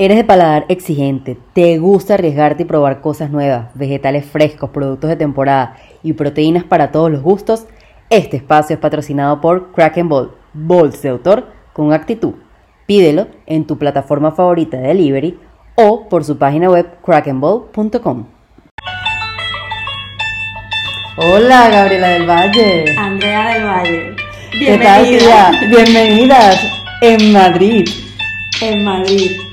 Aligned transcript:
Eres 0.00 0.16
de 0.16 0.22
paladar 0.22 0.64
exigente, 0.68 1.36
te 1.54 1.76
gusta 1.78 2.14
arriesgarte 2.14 2.62
y 2.62 2.66
probar 2.66 3.00
cosas 3.00 3.32
nuevas, 3.32 3.70
vegetales 3.74 4.24
frescos, 4.24 4.70
productos 4.70 5.10
de 5.10 5.16
temporada 5.16 5.76
y 6.04 6.12
proteínas 6.12 6.62
para 6.62 6.92
todos 6.92 7.10
los 7.10 7.20
gustos. 7.20 7.66
Este 8.08 8.36
espacio 8.36 8.74
es 8.74 8.80
patrocinado 8.80 9.40
por 9.40 9.72
Kraken 9.72 10.08
Ball, 10.08 10.30
Balls 10.54 11.02
de 11.02 11.08
autor 11.08 11.48
con 11.72 11.92
actitud. 11.92 12.34
Pídelo 12.86 13.26
en 13.46 13.66
tu 13.66 13.76
plataforma 13.76 14.30
favorita 14.30 14.76
de 14.76 14.86
delivery 14.86 15.36
o 15.74 16.08
por 16.08 16.22
su 16.22 16.38
página 16.38 16.70
web 16.70 16.86
krakenball.com. 17.04 18.26
Hola, 21.16 21.70
Gabriela 21.70 22.08
del 22.10 22.30
Valle. 22.30 22.84
Andrea 22.96 23.52
del 23.52 23.64
Valle. 23.64 24.16
¿Qué 24.52 24.78
tal, 24.78 25.06
tía? 25.08 25.50
Bienvenidas 25.68 26.56
en 27.00 27.32
Madrid. 27.32 27.88
En 28.62 28.84
Madrid. 28.84 29.47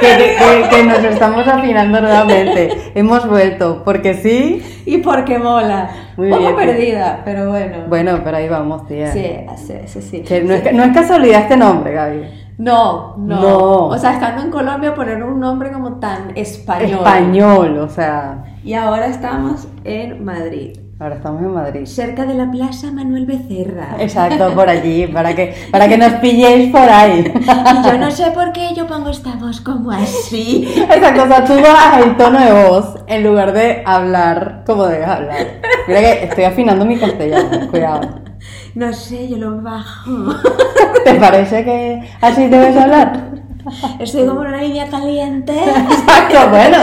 Que, 0.00 0.36
que- 0.38 0.68
que 0.70 0.82
nos 0.84 0.98
estamos 1.04 1.46
afinando 1.46 2.00
nuevamente. 2.00 2.92
Hemos 2.94 3.28
vuelto, 3.28 3.82
porque 3.84 4.14
sí. 4.14 4.62
Y 4.86 4.98
porque 4.98 5.38
mola. 5.38 5.90
Muy 6.16 6.28
Un 6.28 6.38
poco 6.38 6.56
bien. 6.56 6.56
perdida, 6.56 7.22
pero 7.24 7.50
bueno. 7.50 7.76
Bueno, 7.88 8.20
pero 8.24 8.36
ahí 8.36 8.48
vamos, 8.48 8.86
tía. 8.86 9.12
Sí, 9.12 9.26
sí, 9.56 9.74
sí, 9.86 10.02
sí. 10.02 10.20
Que 10.22 10.42
no, 10.42 10.54
es, 10.54 10.72
no 10.72 10.82
es 10.84 10.92
casualidad 10.94 11.42
este 11.42 11.56
nombre, 11.56 11.92
Gaby. 11.92 12.22
No, 12.58 13.16
no, 13.18 13.40
No. 13.40 13.58
O 13.88 13.98
sea, 13.98 14.14
estando 14.14 14.42
en 14.42 14.50
Colombia 14.50 14.94
poner 14.94 15.22
un 15.22 15.38
nombre 15.40 15.70
como 15.70 15.98
tan 15.98 16.32
español. 16.36 16.90
Español, 17.00 17.78
o 17.78 17.88
sea. 17.88 18.44
Y 18.64 18.72
ahora 18.74 19.06
estamos 19.06 19.68
en 19.84 20.24
Madrid. 20.24 20.78
Ahora 20.98 21.16
estamos 21.16 21.42
en 21.42 21.52
Madrid. 21.52 21.84
Cerca 21.84 22.24
de 22.24 22.32
la 22.32 22.50
Plaza 22.50 22.90
Manuel 22.90 23.26
Becerra. 23.26 23.96
Exacto, 23.98 24.54
por 24.54 24.66
allí, 24.66 25.06
para 25.06 25.34
que, 25.34 25.54
para 25.70 25.88
que 25.88 25.98
nos 25.98 26.14
pilléis 26.14 26.72
por 26.72 26.88
ahí. 26.88 27.34
Y 27.34 27.86
yo 27.86 27.98
no 27.98 28.10
sé 28.10 28.30
por 28.30 28.50
qué 28.52 28.70
yo 28.74 28.86
pongo 28.86 29.10
esta 29.10 29.34
voz 29.34 29.60
como 29.60 29.90
así. 29.90 30.66
Exacto, 30.74 31.24
o 31.24 31.26
sea, 31.26 31.44
tú 31.44 31.52
bajas 31.52 32.06
el 32.06 32.16
tono 32.16 32.40
de 32.40 32.68
voz 32.68 32.94
en 33.08 33.24
lugar 33.24 33.52
de 33.52 33.82
hablar 33.84 34.62
como 34.64 34.86
debes 34.86 35.06
hablar. 35.06 35.60
Mira 35.86 36.00
que 36.00 36.24
estoy 36.24 36.44
afinando 36.44 36.86
mi 36.86 36.96
castellano, 36.98 37.68
cuidado. 37.70 38.20
No 38.74 38.90
sé, 38.94 39.28
yo 39.28 39.36
lo 39.36 39.60
bajo. 39.60 40.34
¿Te 41.04 41.14
parece 41.16 41.62
que 41.62 42.08
así 42.22 42.46
debes 42.46 42.74
hablar? 42.74 43.32
Estoy 43.98 44.26
como 44.26 44.42
en 44.44 44.48
una 44.48 44.62
línea 44.62 44.88
caliente. 44.88 45.52
Exacto, 45.52 46.48
bueno. 46.48 46.78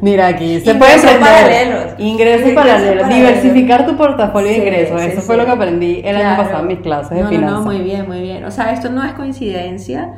Mira 0.00 0.26
aquí, 0.28 0.60
se 0.60 0.74
puede 0.74 0.94
Ingresos 0.96 1.10
aprender. 1.20 1.68
paralelos. 1.68 1.94
Ingresos 1.98 2.50
paralelos. 2.52 3.08
Diversificar 3.08 3.86
tu 3.86 3.96
portafolio 3.96 4.48
de 4.48 4.54
Sí, 4.54 4.60
ingresos. 4.60 5.00
sí, 5.00 5.06
Eso 5.08 5.20
sí. 5.20 5.26
fue 5.26 5.36
lo 5.36 5.44
que 5.44 5.50
aprendí 5.52 6.00
el 6.04 6.16
año 6.16 6.24
Claro. 6.24 6.42
pasado 6.42 6.60
en 6.62 6.68
mis 6.68 6.78
clases 6.80 7.10
de 7.16 7.22
no, 7.22 7.28
finanzas. 7.28 7.52
No, 7.52 7.58
no, 7.60 7.66
muy 7.66 7.78
bien, 7.80 8.06
muy 8.06 8.20
bien. 8.20 8.44
O 8.44 8.50
sea, 8.50 8.72
esto 8.72 8.90
no 8.90 9.02
es 9.04 9.12
coincidencia 9.14 10.12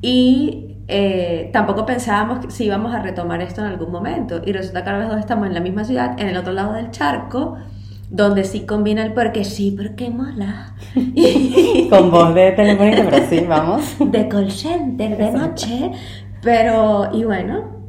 y 0.00 0.68
eh, 0.88 1.50
tampoco 1.52 1.86
pensábamos 1.86 2.52
si 2.52 2.64
íbamos 2.64 2.94
a 2.94 3.00
retomar 3.02 3.40
esto 3.40 3.60
en 3.62 3.68
algún 3.68 3.90
momento. 3.90 4.42
Y 4.44 4.52
resulta 4.52 4.82
que 4.84 4.90
ahora 4.90 5.02
los 5.04 5.10
dos 5.12 5.20
estamos 5.20 5.46
en 5.46 5.54
la 5.54 5.60
misma 5.60 5.84
ciudad, 5.84 6.18
en 6.20 6.28
el 6.28 6.36
otro 6.36 6.52
lado 6.52 6.74
del 6.74 6.90
charco, 6.90 7.56
donde 8.10 8.44
sí 8.44 8.66
combina 8.66 9.02
el 9.02 9.12
porque 9.14 9.44
sí, 9.44 9.70
porque 9.76 10.10
mola. 10.10 10.74
Con 11.90 12.10
voz 12.10 12.34
de 12.34 12.52
telefónica, 12.52 13.04
pero 13.08 13.26
sí, 13.28 13.40
vamos. 13.48 13.96
de 13.98 14.28
call 14.28 14.50
center 14.50 15.16
de 15.16 15.30
noche. 15.30 15.92
Pero, 16.42 17.08
y 17.14 17.24
bueno, 17.24 17.81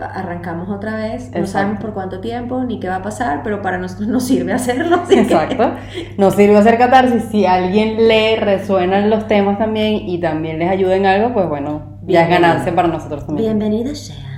arrancamos 0.00 0.68
otra 0.68 0.96
vez. 0.96 1.30
No 1.32 1.46
sabemos 1.46 1.80
por 1.80 1.94
cuánto 1.94 2.20
tiempo 2.20 2.62
ni 2.64 2.80
qué 2.80 2.88
va 2.88 2.96
a 2.96 3.02
pasar, 3.02 3.42
pero 3.44 3.62
para 3.62 3.78
nosotros 3.78 4.08
nos 4.08 4.24
sirve 4.24 4.52
hacerlo. 4.52 5.04
que- 5.08 5.20
Exacto. 5.20 5.72
Nos 6.18 6.34
sirve 6.34 6.56
hacer 6.56 6.78
catarsis. 6.78 7.24
Si 7.30 7.46
a 7.46 7.54
alguien 7.54 8.08
le 8.08 8.36
resuenan 8.36 9.10
los 9.10 9.26
temas 9.28 9.58
también 9.58 9.94
y 10.08 10.18
también 10.20 10.58
les 10.58 10.70
ayuda 10.70 10.96
en 10.96 11.06
algo, 11.06 11.32
pues 11.32 11.48
bueno, 11.48 11.98
ya 12.06 12.24
es 12.24 12.28
ganancia 12.30 12.74
para 12.74 12.88
nosotros 12.88 13.26
también. 13.26 13.58
Bienvenidos 13.58 13.98
sean. 13.98 14.34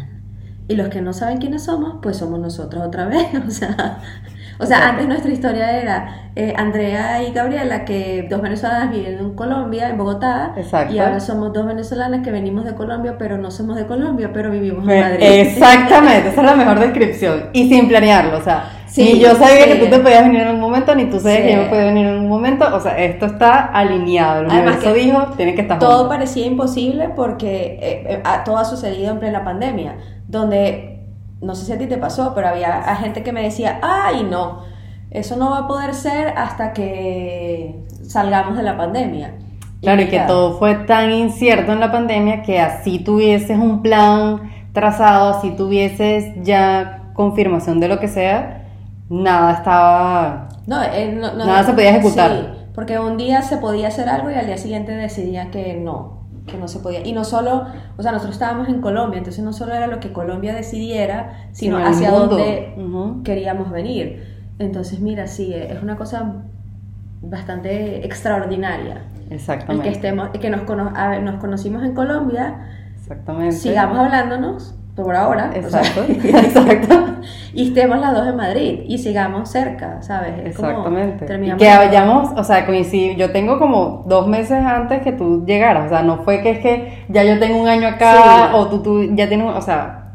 Y 0.68 0.74
los 0.74 0.88
que 0.88 1.00
no 1.00 1.12
saben 1.12 1.38
quiénes 1.38 1.64
somos, 1.64 1.98
pues 2.02 2.16
somos 2.16 2.40
nosotros 2.40 2.82
otra 2.84 3.06
vez. 3.06 3.26
O 3.46 3.50
sea, 3.50 3.98
o 4.58 4.66
sea 4.66 4.76
Exacto. 4.78 4.90
antes 4.92 5.08
nuestra 5.08 5.32
historia 5.32 5.80
era 5.80 6.30
eh, 6.34 6.52
Andrea 6.56 7.22
y 7.22 7.32
Gabriela, 7.32 7.84
que 7.84 8.26
dos 8.28 8.42
venezolanas 8.42 8.90
viven 8.90 9.18
en 9.18 9.34
Colombia, 9.34 9.88
en 9.88 9.96
Bogotá. 9.98 10.52
Exacto. 10.56 10.92
Y 10.94 10.98
ahora 10.98 11.18
somos 11.20 11.52
dos 11.52 11.66
venezolanas 11.66 12.22
que 12.22 12.30
venimos 12.30 12.64
de 12.64 12.74
Colombia, 12.74 13.16
pero 13.18 13.38
no 13.38 13.50
somos 13.50 13.76
de 13.76 13.86
Colombia, 13.86 14.30
pero 14.34 14.50
vivimos 14.50 14.86
en 14.88 15.00
Madrid. 15.00 15.18
Exactamente, 15.22 16.28
esa 16.28 16.40
es 16.42 16.46
la 16.46 16.54
mejor 16.56 16.78
descripción. 16.78 17.44
Y 17.54 17.68
sin 17.68 17.88
planearlo, 17.88 18.38
o 18.38 18.42
sea, 18.42 18.64
Sí, 18.86 19.14
ni 19.14 19.18
yo 19.20 19.34
sabía 19.34 19.64
sí. 19.64 19.70
que 19.70 19.76
tú 19.76 19.90
te 19.90 19.98
podías 19.98 20.22
venir 20.24 20.40
en 20.42 20.48
un 20.54 20.60
momento, 20.60 20.94
ni 20.94 21.06
tú 21.06 21.18
sabías 21.20 21.38
Sí. 21.40 21.46
que 21.48 21.52
yo 21.56 21.62
me 21.62 21.68
podía 21.68 21.84
venir 21.86 22.06
en 22.06 22.14
un 22.18 22.28
momento. 22.28 22.66
O 22.74 22.80
sea, 22.80 22.96
esto 22.98 23.26
está 23.26 23.64
alineado. 23.66 24.42
El 24.42 24.50
Además 24.50 24.76
universo 24.76 24.94
dijo, 24.94 25.26
tiene 25.36 25.54
que 25.54 25.62
estar 25.62 25.78
Todo 25.78 25.96
junto. 25.98 26.08
parecía 26.10 26.46
imposible 26.46 27.10
porque 27.14 27.78
eh, 27.82 28.04
eh, 28.08 28.22
todo 28.44 28.56
ha 28.58 28.64
sucedido 28.64 29.10
en 29.12 29.18
plena 29.18 29.44
pandemia, 29.44 29.96
donde, 30.28 30.95
no 31.46 31.54
sé 31.54 31.64
si 31.64 31.72
a 31.72 31.78
ti 31.78 31.86
te 31.86 31.96
pasó, 31.96 32.32
pero 32.34 32.48
había 32.48 32.82
gente 32.96 33.22
que 33.22 33.32
me 33.32 33.42
decía, 33.42 33.78
ay 33.82 34.26
no, 34.30 34.62
eso 35.10 35.36
no 35.36 35.50
va 35.50 35.60
a 35.60 35.66
poder 35.68 35.94
ser 35.94 36.28
hasta 36.36 36.72
que 36.72 37.76
salgamos 38.06 38.56
de 38.56 38.62
la 38.62 38.76
pandemia. 38.76 39.34
Claro, 39.80 40.02
y 40.02 40.08
que 40.08 40.20
todo 40.20 40.58
fue 40.58 40.74
tan 40.74 41.12
incierto 41.12 41.72
en 41.72 41.80
la 41.80 41.92
pandemia 41.92 42.42
que 42.42 42.58
así 42.60 42.98
tuvieses 42.98 43.56
un 43.58 43.82
plan 43.82 44.50
trazado, 44.72 45.30
así 45.38 45.50
tuvieses 45.52 46.32
ya 46.42 47.10
confirmación 47.14 47.78
de 47.80 47.88
lo 47.88 48.00
que 48.00 48.08
sea, 48.08 48.64
nada 49.08 49.52
estaba... 49.52 50.48
No, 50.66 50.82
eh, 50.82 51.12
no- 51.18 51.32
no- 51.34 51.46
Nada 51.46 51.62
se 51.62 51.72
podía 51.72 51.90
ejecutar. 51.90 52.30
Sí, 52.30 52.70
porque 52.74 52.98
un 52.98 53.16
día 53.16 53.42
se 53.42 53.58
podía 53.58 53.88
hacer 53.88 54.08
algo 54.08 54.30
y 54.30 54.34
al 54.34 54.46
día 54.46 54.58
siguiente 54.58 54.92
decidía 54.92 55.50
que 55.50 55.74
no, 55.74 56.15
que 56.46 56.56
no 56.56 56.68
se 56.68 56.78
podía. 56.80 57.04
Y 57.06 57.12
no 57.12 57.24
solo, 57.24 57.66
o 57.96 58.02
sea, 58.02 58.12
nosotros 58.12 58.34
estábamos 58.36 58.68
en 58.68 58.80
Colombia, 58.80 59.18
entonces 59.18 59.42
no 59.44 59.52
solo 59.52 59.74
era 59.74 59.86
lo 59.86 60.00
que 60.00 60.12
Colombia 60.12 60.54
decidiera, 60.54 61.48
sino 61.52 61.76
hacia 61.78 62.10
dónde 62.10 62.74
queríamos 63.24 63.70
venir. 63.70 64.36
Entonces, 64.58 65.00
mira, 65.00 65.26
sí, 65.26 65.52
es 65.52 65.82
una 65.82 65.96
cosa 65.96 66.44
bastante 67.22 68.04
extraordinaria. 68.06 69.02
El 69.22 69.28
que 69.28 69.34
Exactamente. 69.34 69.88
estemos, 69.90 70.28
que 70.30 70.50
nos, 70.50 70.62
cono- 70.62 70.92
ver, 70.94 71.22
nos 71.22 71.36
conocimos 71.40 71.82
en 71.82 71.94
Colombia, 71.94 72.68
Exactamente. 72.94 73.56
sigamos 73.56 73.98
hablándonos 73.98 74.74
por 75.04 75.14
ahora. 75.14 75.50
o 75.64 75.68
sea, 75.68 75.80
Exacto, 75.80 76.04
exacto. 76.08 77.04
y 77.52 77.68
estemos 77.68 77.98
las 77.98 78.14
dos 78.14 78.26
en 78.26 78.36
Madrid 78.36 78.80
y 78.86 78.98
sigamos 78.98 79.48
cerca, 79.50 80.00
¿sabes? 80.02 80.32
Es 80.44 80.56
como 80.56 80.68
Exactamente. 80.70 81.24
Y 81.24 81.28
terminamos 81.28 81.62
que 81.62 81.68
vayamos, 81.76 82.30
o 82.36 82.44
sea, 82.44 82.64
coincidir, 82.66 83.16
yo 83.16 83.30
tengo 83.32 83.58
como 83.58 84.04
dos 84.06 84.26
meses 84.26 84.64
antes 84.64 85.02
que 85.02 85.12
tú 85.12 85.44
llegaras, 85.46 85.86
o 85.86 85.88
sea, 85.90 86.02
no 86.02 86.18
fue 86.18 86.42
que 86.42 86.50
es 86.50 86.58
que 86.60 87.04
ya 87.08 87.24
yo 87.24 87.38
tengo 87.38 87.60
un 87.60 87.68
año 87.68 87.88
acá 87.88 88.48
Sí. 88.50 88.56
o 88.56 88.66
tú, 88.68 88.82
tú 88.82 89.14
ya 89.14 89.28
tienes, 89.28 89.54
o 89.54 89.60
sea, 89.60 90.05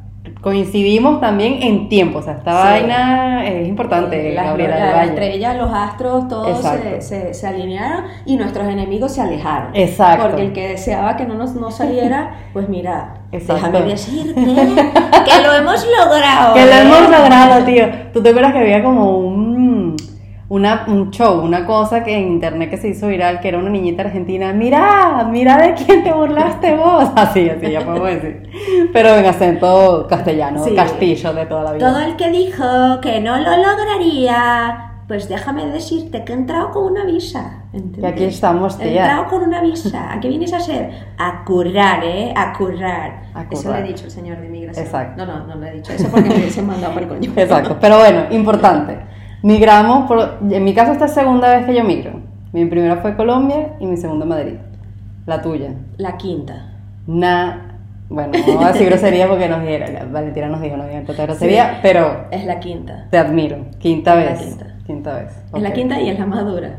coincidimos 0.42 1.20
también 1.20 1.62
en 1.62 1.90
tiempo, 1.90 2.20
o 2.20 2.22
sea, 2.22 2.34
esta 2.34 2.52
Sí. 2.52 2.58
vaina 2.82 3.46
es 3.48 3.68
importante, 3.68 4.32
Eh, 4.32 4.34
las, 4.34 4.46
Gabriela 4.48 5.04
estrellas, 5.04 5.56
los 5.58 5.72
astros, 5.74 6.28
todos 6.28 6.48
Exacto. 6.50 6.90
se, 7.00 7.02
se, 7.02 7.34
se 7.34 7.48
alinearon 7.48 8.06
y 8.26 8.38
nuestros 8.38 8.68
enemigos 8.68 9.14
se 9.14 9.22
alejaron. 9.22 9.76
Exacto. 9.76 10.28
Porque 10.28 10.44
el 10.44 10.54
que 10.54 10.70
deseaba 10.70 11.16
que 11.18 11.26
no 11.26 11.36
nos 11.36 11.56
no 11.56 11.70
saliera, 11.72 12.32
pues 12.54 12.68
mira, 12.70 13.16
Exacto. 13.32 13.72
déjame 13.72 13.92
decirte 13.92 14.34
que 14.44 15.42
lo 15.44 15.54
hemos 15.54 15.86
logrado. 16.00 16.54
Que 16.54 16.66
lo 16.66 16.72
¿eh? 16.72 16.82
hemos 16.82 17.02
logrado, 17.10 17.66
tío. 17.66 17.86
¿Tú 18.14 18.22
te 18.22 18.30
acuerdas 18.30 18.54
que 18.54 18.60
había 18.60 18.84
como 18.84 19.18
un, 19.18 19.51
una, 20.52 20.84
un 20.90 21.12
show, 21.12 21.40
una 21.40 21.66
cosa 21.66 22.04
que 22.04 22.14
en 22.14 22.28
internet 22.28 22.70
que 22.70 22.76
se 22.76 22.90
hizo 22.90 23.08
viral, 23.08 23.40
que 23.40 23.48
era 23.48 23.58
una 23.58 23.70
niñita 23.70 24.02
argentina? 24.04 24.52
Mira, 24.52 25.26
mira 25.32 25.56
de 25.58 25.74
quién 25.76 26.04
te 26.04 26.12
burlaste 26.12 26.76
vos. 26.76 27.10
Así, 27.16 27.50
así, 27.50 27.72
ya 27.72 27.86
podemos 27.86 28.10
decir. 28.10 28.44
Pero 28.92 29.16
en 29.16 29.26
acento 29.26 30.06
castellano, 30.10 30.62
Sí. 30.66 30.76
castillo 30.76 31.34
de 31.34 31.46
toda 31.46 31.64
la 31.64 31.72
vida. 31.72 31.88
Todo 31.90 32.02
el 32.02 32.18
que 32.18 32.30
dijo 32.32 32.66
que 33.02 33.22
no 33.22 33.38
lo 33.38 33.50
lograría, 33.50 34.92
pues 35.08 35.30
déjame 35.30 35.68
decirte 35.68 36.26
que 36.26 36.34
he 36.34 36.36
entrado 36.36 36.72
con 36.72 36.84
una 36.92 37.06
visa. 37.06 37.64
¿entiendes? 37.72 38.04
Y 38.04 38.06
aquí 38.14 38.24
estamos, 38.26 38.78
He 38.82 38.90
tía. 38.90 39.04
entrado 39.06 39.28
con 39.30 39.44
una 39.44 39.62
visa. 39.62 40.12
¿A 40.12 40.20
qué 40.20 40.28
vienes 40.28 40.52
a 40.52 40.58
hacer? 40.58 40.90
A 41.18 41.46
currar, 41.46 42.04
¿eh? 42.04 42.34
A 42.36 42.52
currar. 42.52 43.22
A 43.34 43.44
Eso 43.50 43.64
currar. 43.64 43.80
le 43.80 43.86
he 43.86 43.88
dicho 43.94 44.04
el 44.04 44.12
señor 44.12 44.42
de 44.42 44.48
inmigración. 44.48 44.86
Exacto. 44.86 45.26
No, 45.26 45.40
no, 45.40 45.48
no 45.48 45.56
le 45.56 45.70
he 45.70 45.74
dicho 45.76 45.94
eso 45.94 46.10
porque 46.12 46.28
me 46.28 46.36
hubiesen 46.36 46.68
mandado 46.68 46.94
por 46.94 47.08
coño. 47.08 47.32
Exacto, 47.38 47.78
pero 47.80 48.00
bueno, 48.00 48.24
importante. 48.32 48.98
Migramos, 49.44 50.08
por, 50.08 50.38
en 50.50 50.64
mi 50.64 50.74
caso 50.74 50.92
esta 50.92 51.06
es 51.06 51.14
segunda 51.14 51.50
vez 51.56 51.66
que 51.66 51.76
yo 51.76 51.84
migro. 51.84 52.12
Mi 52.54 52.66
primera 52.66 52.98
fue 52.98 53.16
Colombia 53.16 53.74
y 53.80 53.86
mi 53.88 53.98
segunda 53.98 54.26
Madrid. 54.26 54.56
La 55.26 55.42
tuya. 55.42 55.70
La 55.98 56.18
quinta. 56.18 56.74
Na, 57.08 57.78
bueno, 58.10 58.34
no 58.48 58.54
voy 58.56 58.64
a 58.66 58.72
decir 58.72 58.88
grosería 58.88 59.28
porque 59.28 59.48
nos 59.50 59.62
dijeron, 59.62 60.12
Valentina 60.12 60.48
nos 60.48 60.62
dijo, 60.62 60.78
no 60.78 60.86
digan 60.86 61.06
tanta 61.06 61.24
grosería, 61.24 61.74
Sí. 61.76 61.80
pero 61.82 62.26
Es 62.30 62.46
la 62.46 62.60
quinta. 62.60 63.08
te 63.10 63.18
admiro. 63.18 63.58
Quinta 63.80 64.20
Es 64.20 64.26
la 64.26 64.32
vez. 64.32 64.42
quinta. 64.42 64.66
Quinta 64.86 65.14
vez. 65.16 65.44
Es 65.56 65.62
la 65.62 65.74
quinta 65.74 66.00
y 66.02 66.10
es 66.10 66.20
la 66.20 66.26
más 66.26 66.46
dura. 66.46 66.76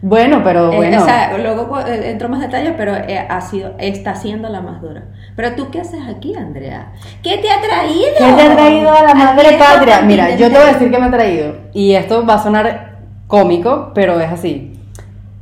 Bueno, 0.00 0.42
pero 0.44 0.72
Eh, 0.72 0.76
bueno. 0.76 1.02
o 1.02 1.04
sea, 1.04 1.36
luego 1.38 1.80
eh, 1.80 2.10
entro 2.10 2.28
más 2.28 2.40
detalles, 2.40 2.74
pero 2.76 2.94
eh, 2.94 3.26
ha 3.28 3.40
sido, 3.40 3.72
está 3.78 4.14
siendo 4.14 4.48
la 4.48 4.60
más 4.60 4.80
dura. 4.80 5.04
Pero 5.34 5.52
tú, 5.56 5.70
¿qué 5.70 5.80
haces 5.80 6.00
aquí, 6.08 6.34
Andrea? 6.36 6.92
¿Qué 7.22 7.38
te 7.38 7.50
ha 7.50 7.60
traído? 7.60 8.10
¿Qué 8.16 8.32
te 8.32 8.42
ha 8.42 8.56
traído 8.56 8.92
a 8.92 9.02
la 9.02 9.14
madre 9.14 9.58
patria? 9.58 10.02
Mira, 10.02 10.36
yo 10.36 10.48
te 10.48 10.58
voy 10.58 10.68
a 10.68 10.72
decir 10.72 10.90
qué 10.90 10.98
me 10.98 11.06
ha 11.06 11.10
traído. 11.10 11.54
Y 11.72 11.94
esto 11.94 12.24
va 12.24 12.34
a 12.34 12.42
sonar 12.42 12.98
cómico, 13.26 13.90
pero 13.94 14.20
es 14.20 14.30
así. 14.30 14.80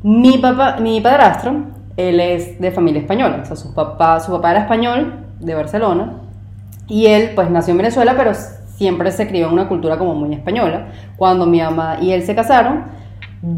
Mi 0.03 0.39
papá, 0.39 0.77
mi 0.81 1.01
padrastro 1.01 1.77
él 1.97 2.21
es 2.21 2.61
de 2.61 2.71
familia 2.71 3.01
española, 3.01 3.41
o 3.43 3.47
sea, 3.47 3.57
su 3.57 3.75
papá, 3.75 4.21
su 4.21 4.31
papá 4.31 4.51
era 4.51 4.61
español, 4.61 5.25
de 5.41 5.55
Barcelona, 5.55 6.21
y 6.87 7.07
él 7.07 7.33
pues 7.35 7.51
nació 7.51 7.73
en 7.73 7.79
Venezuela, 7.79 8.15
pero 8.17 8.33
siempre 8.35 9.11
se 9.11 9.27
crió 9.27 9.47
en 9.49 9.55
una 9.55 9.69
cultura 9.69 9.99
como 9.99 10.15
muy 10.15 10.35
española. 10.35 10.89
Cuando 11.17 11.47
mi 11.47 11.61
mamá 11.61 11.99
y 12.01 12.13
él 12.13 12.23
se 12.23 12.35
casaron, 12.35 12.85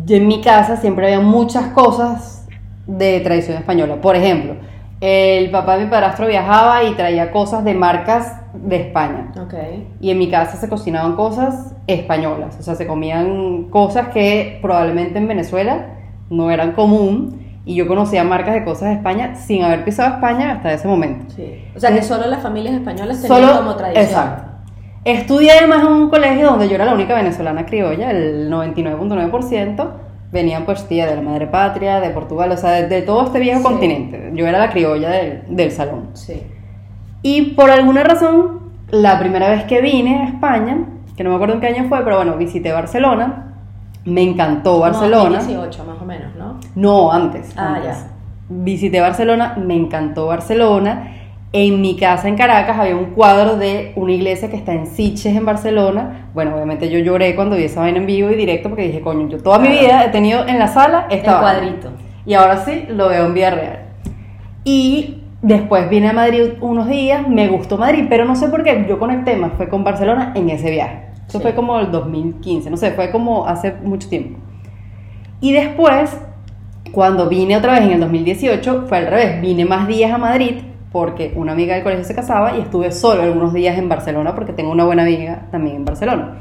en 0.08 0.28
mi 0.28 0.40
casa 0.40 0.76
siempre 0.76 1.06
había 1.06 1.20
muchas 1.20 1.68
cosas 1.68 2.46
de 2.86 3.20
tradición 3.20 3.58
española. 3.58 3.96
Por 4.00 4.16
ejemplo, 4.16 4.56
el 5.00 5.50
papá 5.50 5.76
de 5.76 5.84
mi 5.84 5.90
padrastro 5.90 6.26
viajaba 6.26 6.82
y 6.84 6.94
traía 6.94 7.30
cosas 7.30 7.64
de 7.64 7.74
marcas 7.74 8.40
de 8.54 8.76
España. 8.76 9.32
Ok. 9.40 9.54
Y 10.00 10.10
en 10.10 10.18
mi 10.18 10.28
casa 10.28 10.56
se 10.56 10.68
cocinaban 10.68 11.14
cosas 11.14 11.74
españolas, 11.86 12.56
o 12.58 12.62
sea, 12.62 12.74
se 12.74 12.86
comían 12.86 13.64
cosas 13.70 14.08
que 14.08 14.58
probablemente 14.60 15.18
en 15.18 15.28
Venezuela 15.28 15.86
no 16.30 16.50
eran 16.50 16.72
común. 16.72 17.46
Y 17.64 17.74
yo 17.74 17.86
conocía 17.86 18.24
marcas 18.24 18.54
de 18.54 18.64
cosas 18.64 18.88
de 18.88 18.94
España 18.94 19.34
sin 19.34 19.62
haber 19.62 19.84
pisado 19.84 20.14
España 20.14 20.52
hasta 20.52 20.72
ese 20.72 20.88
momento. 20.88 21.34
Sí. 21.36 21.62
O 21.76 21.78
sea, 21.78 21.92
que 21.94 22.02
solo 22.02 22.26
las 22.26 22.42
familias 22.42 22.74
españolas 22.74 23.20
tenían 23.20 23.42
Solo, 23.42 23.58
como 23.58 23.76
tradición. 23.76 24.04
exacto. 24.06 24.44
Estudié 25.04 25.52
además 25.52 25.80
en 25.82 25.92
un 25.92 26.10
colegio 26.10 26.50
donde 26.50 26.68
yo 26.68 26.74
era 26.74 26.84
la 26.84 26.94
única 26.94 27.14
venezolana 27.14 27.64
criolla, 27.66 28.10
el 28.10 28.50
99.9%. 28.50 29.88
Venían 30.30 30.64
pues 30.66 30.86
tía 30.86 31.06
de 31.06 31.16
la 31.16 31.22
madre 31.22 31.46
patria, 31.46 32.00
de 32.00 32.10
Portugal, 32.10 32.52
o 32.52 32.56
sea, 32.56 32.70
de, 32.72 32.86
de 32.88 33.00
todo 33.02 33.24
este 33.24 33.38
viejo 33.40 33.58
Sí. 33.60 33.64
continente. 33.64 34.30
Yo 34.34 34.46
era 34.46 34.58
la 34.58 34.68
criolla 34.70 35.08
del, 35.10 35.42
del 35.48 35.70
salón. 35.72 36.10
Sí. 36.12 36.42
Y 37.22 37.42
por 37.54 37.70
alguna 37.70 38.04
razón, 38.04 38.60
la 38.90 39.18
primera 39.18 39.48
vez 39.48 39.64
que 39.64 39.80
vine 39.80 40.18
a 40.18 40.24
España, 40.28 40.78
que 41.16 41.24
no 41.24 41.30
me 41.30 41.36
acuerdo 41.36 41.54
en 41.54 41.60
qué 41.60 41.68
año 41.68 41.88
fue, 41.88 42.02
pero 42.04 42.16
bueno, 42.16 42.36
visité 42.36 42.72
Barcelona. 42.72 43.54
Me 44.04 44.22
encantó 44.22 44.78
Barcelona. 44.80 45.38
Como 45.38 45.48
18 45.62 45.84
más 45.84 46.02
o 46.02 46.04
menos, 46.04 46.34
¿no? 46.36 46.60
No, 46.74 47.10
antes. 47.12 47.52
Ah, 47.56 47.76
antes. 47.76 47.96
ya. 47.96 48.10
Visité 48.50 49.00
Barcelona, 49.00 49.56
me 49.58 49.74
encantó 49.74 50.26
Barcelona. 50.26 51.14
En 51.52 51.80
mi 51.80 51.96
casa 51.96 52.28
en 52.28 52.36
Caracas 52.36 52.78
había 52.78 52.94
un 52.96 53.06
cuadro 53.06 53.56
de 53.56 53.92
una 53.96 54.12
iglesia 54.12 54.50
que 54.50 54.56
está 54.56 54.74
en 54.74 54.86
Sitges, 54.86 55.34
en 55.34 55.46
Barcelona. 55.46 56.28
Bueno, 56.34 56.54
obviamente 56.54 56.90
yo 56.90 56.98
lloré 56.98 57.34
cuando 57.34 57.56
vi 57.56 57.64
esa 57.64 57.80
vaina 57.80 57.98
en 57.98 58.06
vivo 58.06 58.30
y 58.30 58.34
directo 58.34 58.68
porque 58.68 58.82
dije, 58.82 59.00
coño, 59.00 59.28
yo 59.28 59.38
toda 59.42 59.58
mi 59.58 59.68
vida 59.68 60.04
he 60.04 60.10
tenido 60.10 60.46
en 60.46 60.58
la 60.58 60.68
sala 60.68 61.06
esta 61.10 61.36
El 61.38 61.42
vaina. 61.42 61.60
cuadrito. 61.60 61.90
Y 62.26 62.34
ahora 62.34 62.58
sí 62.64 62.84
lo 62.90 63.08
veo 63.08 63.24
en 63.24 63.32
vida 63.34 63.50
real. 63.50 63.78
Y 64.64 65.22
después 65.40 65.88
vine 65.88 66.08
a 66.10 66.12
Madrid 66.12 66.50
unos 66.60 66.86
días, 66.86 67.26
me 67.26 67.48
gustó 67.48 67.78
Madrid, 67.78 68.04
pero 68.10 68.26
no 68.26 68.36
sé 68.36 68.48
por 68.48 68.62
qué 68.62 68.84
yo 68.86 68.98
conecté 68.98 69.34
más, 69.36 69.52
fue 69.56 69.70
con 69.70 69.84
Barcelona 69.84 70.32
en 70.34 70.50
ese 70.50 70.70
viaje. 70.70 71.06
Eso 71.26 71.38
Sí. 71.38 71.42
fue 71.42 71.54
como 71.54 71.78
el 71.80 71.90
2015, 71.90 72.68
no 72.68 72.76
sé, 72.76 72.90
fue 72.90 73.10
como 73.10 73.46
hace 73.46 73.72
mucho 73.82 74.06
tiempo. 74.10 74.38
Y 75.40 75.52
después, 75.52 76.14
cuando 76.92 77.26
vine 77.30 77.56
otra 77.56 77.72
vez 77.74 77.82
en 77.84 77.92
el 77.92 78.00
2018, 78.00 78.84
fue 78.86 78.98
al 78.98 79.06
revés, 79.06 79.40
vine 79.40 79.64
más 79.64 79.88
días 79.88 80.12
a 80.12 80.18
Madrid 80.18 80.56
porque 80.98 81.32
una 81.36 81.52
amiga 81.52 81.74
del 81.74 81.84
colegio 81.84 82.04
se 82.04 82.12
casaba 82.12 82.56
y 82.56 82.60
estuve 82.62 82.90
solo 82.90 83.22
algunos 83.22 83.54
días 83.54 83.78
en 83.78 83.88
Barcelona 83.88 84.34
porque 84.34 84.52
tengo 84.52 84.72
una 84.72 84.84
buena 84.84 85.02
amiga 85.02 85.46
también 85.52 85.76
en 85.76 85.84
Barcelona. 85.84 86.38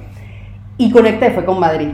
Y 0.79 0.89
conecté, 0.89 1.29
fue 1.29 1.45
con 1.45 1.59
Madrid. 1.59 1.89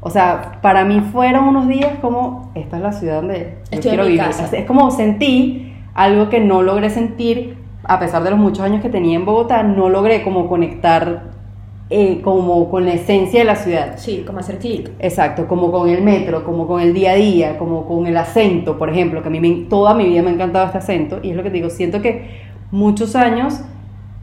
O 0.00 0.08
sea, 0.08 0.58
para 0.62 0.86
mí 0.86 1.00
fueron 1.12 1.44
unos 1.44 1.68
días 1.68 1.98
como, 2.00 2.52
esta 2.54 2.78
es 2.78 2.82
la 2.82 2.92
ciudad 2.92 3.16
donde 3.16 3.58
yo 3.70 3.76
Estoy 3.76 3.76
en 3.76 3.80
quiero 3.82 4.02
mi 4.04 4.12
vivir. 4.12 4.24
casa. 4.24 4.56
Es 4.56 4.64
como 4.64 4.90
sentí 4.90 5.74
algo 5.92 6.30
que 6.30 6.40
no 6.40 6.62
logré 6.62 6.88
sentir, 6.88 7.58
a 7.84 7.98
pesar 7.98 8.22
de 8.22 8.30
los 8.30 8.38
muchos 8.38 8.60
años 8.60 8.80
que 8.80 8.88
tenía 8.88 9.16
en 9.16 9.26
Bogotá, 9.26 9.62
no 9.62 9.90
logré 9.90 10.22
como 10.22 10.48
conectar 10.48 11.35
eh, 11.88 12.20
como 12.22 12.68
con 12.68 12.84
la 12.84 12.92
esencia 12.94 13.40
de 13.40 13.44
la 13.44 13.56
ciudad. 13.56 13.94
Sí, 13.96 14.24
como 14.26 14.40
hacer 14.40 14.58
clic. 14.58 14.90
Exacto, 14.98 15.46
como 15.46 15.70
con 15.70 15.88
el 15.88 16.02
metro, 16.02 16.44
como 16.44 16.66
con 16.66 16.80
el 16.80 16.92
día 16.92 17.12
a 17.12 17.14
día, 17.14 17.58
como 17.58 17.86
con 17.86 18.06
el 18.06 18.16
acento, 18.16 18.76
por 18.76 18.90
ejemplo, 18.90 19.22
que 19.22 19.28
a 19.28 19.30
mí 19.30 19.40
me- 19.40 19.66
toda 19.68 19.94
mi 19.94 20.04
vida 20.06 20.22
me 20.22 20.30
ha 20.30 20.34
encantado 20.34 20.66
este 20.66 20.78
acento, 20.78 21.20
y 21.22 21.30
es 21.30 21.36
lo 21.36 21.42
que 21.42 21.50
te 21.50 21.56
digo, 21.56 21.70
siento 21.70 22.02
que 22.02 22.40
muchos 22.72 23.14
años 23.14 23.60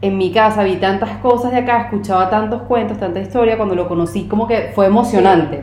en 0.02 0.18
mi 0.18 0.30
casa 0.32 0.62
vi 0.64 0.76
tantas 0.76 1.16
cosas 1.18 1.52
de 1.52 1.58
acá, 1.58 1.82
escuchaba 1.82 2.28
tantos 2.28 2.62
cuentos, 2.62 2.98
tanta 2.98 3.20
historia, 3.20 3.56
cuando 3.56 3.74
lo 3.74 3.88
conocí 3.88 4.24
como 4.24 4.46
que 4.46 4.70
fue 4.74 4.84
emocionante. 4.86 5.62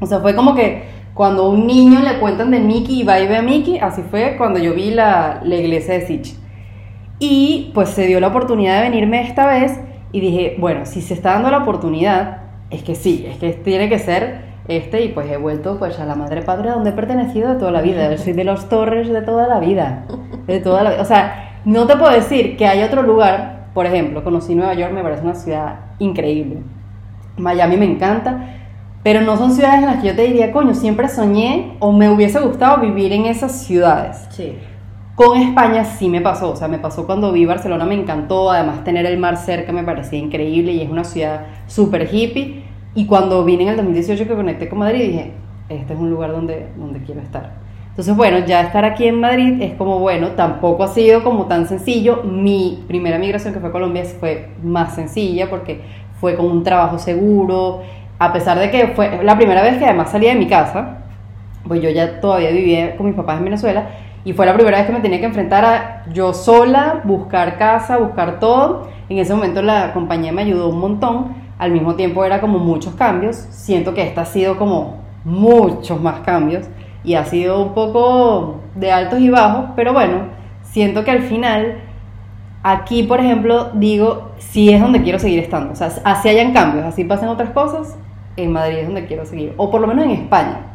O 0.00 0.06
sea, 0.06 0.20
fue 0.20 0.36
como 0.36 0.54
que 0.54 0.84
cuando 1.14 1.44
a 1.44 1.48
un 1.48 1.66
niño 1.66 1.98
le 2.00 2.20
cuentan 2.20 2.52
de 2.52 2.60
Mickey 2.60 3.00
y 3.00 3.02
va 3.04 3.18
y 3.18 3.26
ve 3.26 3.36
a 3.36 3.42
Mickey, 3.42 3.78
así 3.78 4.02
fue 4.02 4.36
cuando 4.36 4.60
yo 4.60 4.74
vi 4.74 4.92
la, 4.92 5.40
la 5.42 5.56
iglesia 5.56 5.94
de 5.94 6.06
Sitges. 6.06 6.40
Y 7.18 7.70
pues 7.74 7.88
se 7.90 8.06
dio 8.06 8.20
la 8.20 8.28
oportunidad 8.28 8.76
de 8.82 8.90
venirme 8.90 9.22
esta 9.22 9.46
vez 9.46 9.78
y 10.14 10.20
dije, 10.20 10.54
bueno, 10.60 10.86
si 10.86 11.02
se 11.02 11.12
está 11.12 11.32
dando 11.32 11.50
la 11.50 11.58
oportunidad, 11.58 12.36
es 12.70 12.84
que 12.84 12.94
sí, 12.94 13.26
es 13.28 13.36
que 13.38 13.50
tiene 13.50 13.88
que 13.88 13.98
ser 13.98 14.42
este 14.68 15.02
y 15.02 15.08
pues 15.08 15.28
he 15.28 15.36
vuelto 15.36 15.76
pues 15.76 15.98
a 15.98 16.06
la 16.06 16.14
madre 16.14 16.40
patria 16.42 16.74
donde 16.74 16.90
he 16.90 16.92
pertenecido 16.92 17.56
toda 17.56 17.72
la 17.72 17.82
vida, 17.82 18.16
soy 18.16 18.32
de 18.32 18.44
los 18.44 18.68
Torres 18.68 19.08
de 19.08 19.22
toda 19.22 19.48
la 19.48 19.58
vida, 19.58 20.06
de 20.46 20.60
toda 20.60 20.84
la 20.84 21.02
o 21.02 21.04
sea, 21.04 21.58
no 21.64 21.88
te 21.88 21.96
puedo 21.96 22.12
decir 22.12 22.56
que 22.56 22.64
hay 22.64 22.84
otro 22.84 23.02
lugar, 23.02 23.70
por 23.74 23.86
ejemplo, 23.86 24.22
conocí 24.22 24.54
Nueva 24.54 24.74
York, 24.74 24.92
me 24.92 25.02
parece 25.02 25.22
una 25.22 25.34
ciudad 25.34 25.80
increíble, 25.98 26.60
Miami 27.36 27.76
me 27.76 27.86
encanta, 27.86 28.38
pero 29.02 29.20
no 29.20 29.36
son 29.36 29.50
ciudades 29.50 29.80
en 29.80 29.86
las 29.86 30.00
que 30.00 30.06
yo 30.06 30.14
te 30.14 30.22
diría, 30.22 30.52
coño, 30.52 30.74
siempre 30.74 31.08
soñé 31.08 31.76
o 31.80 31.90
me 31.90 32.08
hubiese 32.08 32.38
gustado 32.38 32.80
vivir 32.80 33.12
en 33.12 33.26
esas 33.26 33.64
ciudades. 33.64 34.28
Sí. 34.30 34.56
Con 35.14 35.38
España 35.38 35.84
sí 35.84 36.08
me 36.08 36.20
pasó, 36.20 36.50
o 36.50 36.56
sea, 36.56 36.66
me 36.66 36.78
pasó 36.78 37.06
cuando 37.06 37.30
vi 37.30 37.46
Barcelona, 37.46 37.84
me 37.84 37.94
encantó, 37.94 38.50
además 38.50 38.82
tener 38.82 39.06
el 39.06 39.16
mar 39.16 39.36
cerca 39.36 39.70
me 39.70 39.84
parecía 39.84 40.18
increíble 40.18 40.72
y 40.72 40.80
es 40.80 40.90
una 40.90 41.04
ciudad 41.04 41.46
súper 41.68 42.12
hippie. 42.12 42.64
Y 42.96 43.06
cuando 43.06 43.44
vine 43.44 43.62
en 43.62 43.68
el 43.70 43.76
2018 43.76 44.26
que 44.26 44.34
conecté 44.34 44.68
con 44.68 44.80
Madrid, 44.80 45.06
dije, 45.06 45.30
este 45.68 45.92
es 45.94 46.00
un 46.00 46.10
lugar 46.10 46.32
donde, 46.32 46.66
donde 46.76 47.00
quiero 47.00 47.20
estar. 47.20 47.52
Entonces, 47.90 48.16
bueno, 48.16 48.40
ya 48.40 48.62
estar 48.62 48.84
aquí 48.84 49.06
en 49.06 49.20
Madrid 49.20 49.62
es 49.62 49.74
como, 49.74 50.00
bueno, 50.00 50.30
tampoco 50.30 50.82
ha 50.82 50.88
sido 50.88 51.22
como 51.22 51.46
tan 51.46 51.68
sencillo. 51.68 52.24
Mi 52.24 52.82
primera 52.88 53.16
migración 53.16 53.54
que 53.54 53.60
fue 53.60 53.68
a 53.68 53.72
Colombia 53.72 54.04
fue 54.18 54.48
más 54.64 54.96
sencilla 54.96 55.48
porque 55.48 55.80
fue 56.20 56.34
con 56.34 56.46
un 56.46 56.64
trabajo 56.64 56.98
seguro, 56.98 57.82
a 58.18 58.32
pesar 58.32 58.58
de 58.58 58.68
que 58.68 58.88
fue 58.88 59.22
la 59.22 59.36
primera 59.36 59.62
vez 59.62 59.78
que 59.78 59.84
además 59.84 60.10
salía 60.10 60.32
de 60.32 60.40
mi 60.40 60.48
casa, 60.48 61.04
pues 61.68 61.80
yo 61.80 61.90
ya 61.90 62.20
todavía 62.20 62.50
vivía 62.50 62.96
con 62.96 63.06
mis 63.06 63.14
papás 63.14 63.38
en 63.38 63.44
Venezuela 63.44 63.88
y 64.24 64.32
fue 64.32 64.46
la 64.46 64.54
primera 64.54 64.78
vez 64.78 64.86
que 64.86 64.92
me 64.92 65.00
tenía 65.00 65.20
que 65.20 65.26
enfrentar 65.26 65.64
a 65.64 66.04
yo 66.10 66.32
sola, 66.32 67.02
buscar 67.04 67.58
casa, 67.58 67.98
buscar 67.98 68.40
todo. 68.40 68.88
En 69.10 69.18
ese 69.18 69.34
momento 69.34 69.60
la 69.60 69.92
compañía 69.92 70.32
me 70.32 70.42
ayudó 70.42 70.70
un 70.70 70.80
montón, 70.80 71.34
al 71.58 71.70
mismo 71.70 71.94
tiempo 71.94 72.24
era 72.24 72.40
como 72.40 72.58
muchos 72.58 72.94
cambios, 72.94 73.36
siento 73.36 73.92
que 73.92 74.02
esta 74.02 74.22
ha 74.22 74.24
sido 74.24 74.56
como 74.56 75.02
muchos 75.24 76.00
más 76.00 76.20
cambios. 76.20 76.66
Y 77.04 77.16
ha 77.16 77.24
sido 77.26 77.62
un 77.62 77.74
poco 77.74 78.60
de 78.74 78.90
altos 78.90 79.20
y 79.20 79.28
bajos, 79.28 79.66
pero 79.76 79.92
bueno, 79.92 80.28
siento 80.62 81.04
que 81.04 81.10
al 81.10 81.20
final 81.20 81.82
aquí, 82.62 83.02
por 83.02 83.20
ejemplo, 83.20 83.72
digo, 83.74 84.30
sí 84.38 84.72
es 84.72 84.80
donde 84.80 85.02
quiero 85.02 85.18
seguir 85.18 85.38
estando, 85.40 85.72
o 85.74 85.76
sea, 85.76 85.90
así 86.02 86.30
hayan 86.30 86.54
cambios, 86.54 86.86
así 86.86 87.04
pasen 87.04 87.28
otras 87.28 87.50
cosas, 87.50 87.98
en 88.38 88.52
Madrid 88.52 88.78
es 88.78 88.86
donde 88.86 89.04
quiero 89.04 89.26
seguir, 89.26 89.52
o 89.58 89.70
por 89.70 89.82
lo 89.82 89.86
menos 89.86 90.06
en 90.06 90.12
España 90.12 90.73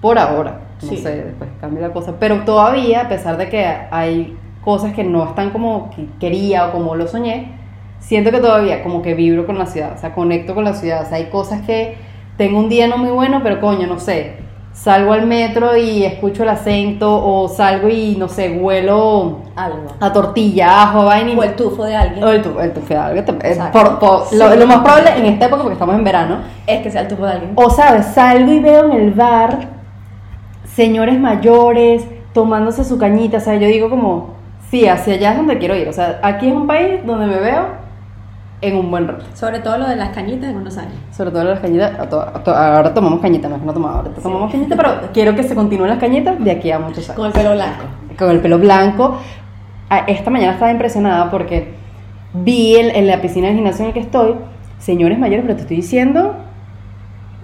por 0.00 0.18
ahora. 0.18 0.60
No 0.82 0.88
Sí. 0.88 0.96
sé, 0.98 1.24
después 1.24 1.50
cambia 1.60 1.88
la 1.88 1.92
cosa. 1.92 2.14
Pero 2.20 2.44
todavía, 2.44 3.02
a 3.02 3.08
pesar 3.08 3.36
de 3.36 3.48
que 3.48 3.66
hay 3.90 4.36
cosas 4.64 4.92
que 4.94 5.02
no 5.04 5.24
están 5.24 5.50
como 5.50 5.90
que 5.90 6.06
quería 6.20 6.66
o 6.68 6.72
como 6.72 6.94
lo 6.94 7.08
soñé, 7.08 7.52
siento 7.98 8.30
que 8.30 8.38
todavía 8.38 8.82
como 8.84 9.02
que 9.02 9.14
vibro 9.14 9.44
con 9.46 9.58
la 9.58 9.66
ciudad, 9.66 9.92
o 9.96 9.98
sea, 9.98 10.14
conecto 10.14 10.54
con 10.54 10.64
la 10.64 10.74
ciudad. 10.74 11.02
O 11.02 11.06
sea, 11.06 11.16
hay 11.18 11.26
cosas 11.30 11.62
que 11.62 11.96
tengo 12.36 12.58
un 12.60 12.68
día 12.68 12.86
no 12.86 12.96
muy 12.98 13.10
bueno, 13.10 13.40
pero 13.42 13.60
coño, 13.60 13.86
no 13.88 13.98
sé. 13.98 14.36
Salgo 14.72 15.12
al 15.12 15.26
metro 15.26 15.76
y 15.76 16.04
escucho 16.04 16.44
el 16.44 16.50
acento, 16.50 17.10
o 17.26 17.48
salgo 17.48 17.88
y 17.88 18.14
no 18.16 18.28
sé, 18.28 18.50
huelo 18.50 19.38
Algo. 19.56 19.88
a 19.98 20.12
tortilla, 20.12 20.82
ajo, 20.84 21.06
vaina 21.06 21.32
O 21.36 21.42
el 21.42 21.56
tufo 21.56 21.82
de 21.84 21.96
alguien. 21.96 22.22
o 22.22 22.28
el 22.30 22.42
tu- 22.42 22.60
el 22.60 22.72
tufe 22.72 22.94
de 22.94 23.22
también. 23.22 23.52
Exacto. 23.52 23.76
Por- 23.76 23.98
por- 23.98 24.32
lo, 24.36 24.52
Sí. 24.52 24.58
lo 24.58 24.66
más 24.68 24.78
probable 24.78 25.10
en 25.16 25.24
esta 25.26 25.46
época, 25.46 25.62
porque 25.62 25.72
estamos 25.72 25.96
en 25.96 26.04
verano, 26.04 26.38
Es 26.68 26.80
que 26.82 26.90
sea 26.92 27.00
el 27.00 27.08
tufo 27.08 27.24
de 27.26 27.32
alguien. 27.32 27.52
o 27.56 27.68
sabes, 27.70 28.06
salgo 28.06 28.52
y 28.52 28.60
veo 28.60 28.84
en 28.84 28.92
el 28.92 29.10
bar 29.14 29.77
señores 30.78 31.18
mayores 31.18 32.06
tomándose 32.32 32.84
su 32.84 32.98
cañita, 32.98 33.38
o 33.38 33.40
sea, 33.40 33.56
yo 33.56 33.66
digo 33.66 33.90
como, 33.90 34.34
sí, 34.70 34.86
hacia 34.86 35.14
allá 35.14 35.32
es 35.32 35.36
donde 35.38 35.58
quiero 35.58 35.74
ir, 35.74 35.88
o 35.88 35.92
sea, 35.92 36.20
aquí 36.22 36.46
es 36.46 36.54
un 36.54 36.68
país 36.68 37.04
donde 37.04 37.26
me 37.26 37.40
veo 37.40 37.64
en 38.60 38.76
un 38.76 38.88
buen 38.88 39.08
rato. 39.08 39.24
Sobre 39.34 39.58
todo 39.58 39.76
lo 39.78 39.88
de 39.88 39.96
las 39.96 40.10
cañitas 40.10 40.50
en 40.50 40.56
unos 40.56 40.76
años. 40.78 40.94
Sobre 41.10 41.32
todo 41.32 41.42
las 41.42 41.58
cañitas, 41.58 41.98
a 41.98 42.08
to- 42.08 42.20
a 42.20 42.44
to- 42.44 42.54
ahora 42.54 42.94
tomamos 42.94 43.18
cañita, 43.20 43.48
no 43.48 43.56
es 43.56 43.60
que 43.60 43.66
no 43.66 43.72
tomamos, 43.72 43.96
ahora 43.96 44.10
tomamos 44.22 44.52
cañita, 44.52 44.76
pero 44.76 44.90
quiero 45.12 45.34
que 45.34 45.42
se 45.42 45.56
continúen 45.56 45.90
las 45.90 45.98
cañitas 45.98 46.38
de 46.44 46.50
aquí 46.52 46.70
a 46.70 46.78
muchos 46.78 47.08
años. 47.10 47.16
Con 47.16 47.26
el 47.26 47.32
pelo 47.32 47.52
blanco. 47.54 47.82
Con 48.16 48.30
el 48.30 48.40
pelo 48.40 48.58
blanco. 48.60 49.18
Esta 50.06 50.30
mañana 50.30 50.52
estaba 50.52 50.70
impresionada 50.70 51.28
porque 51.28 51.74
vi 52.34 52.76
en, 52.76 52.94
en 52.94 53.06
la 53.08 53.20
piscina 53.20 53.48
del 53.48 53.56
gimnasio 53.56 53.82
en 53.84 53.88
el 53.88 53.94
que 53.94 54.00
estoy, 54.00 54.34
señores 54.78 55.18
mayores, 55.18 55.42
pero 55.44 55.56
te 55.56 55.62
estoy 55.62 55.76
diciendo, 55.78 56.36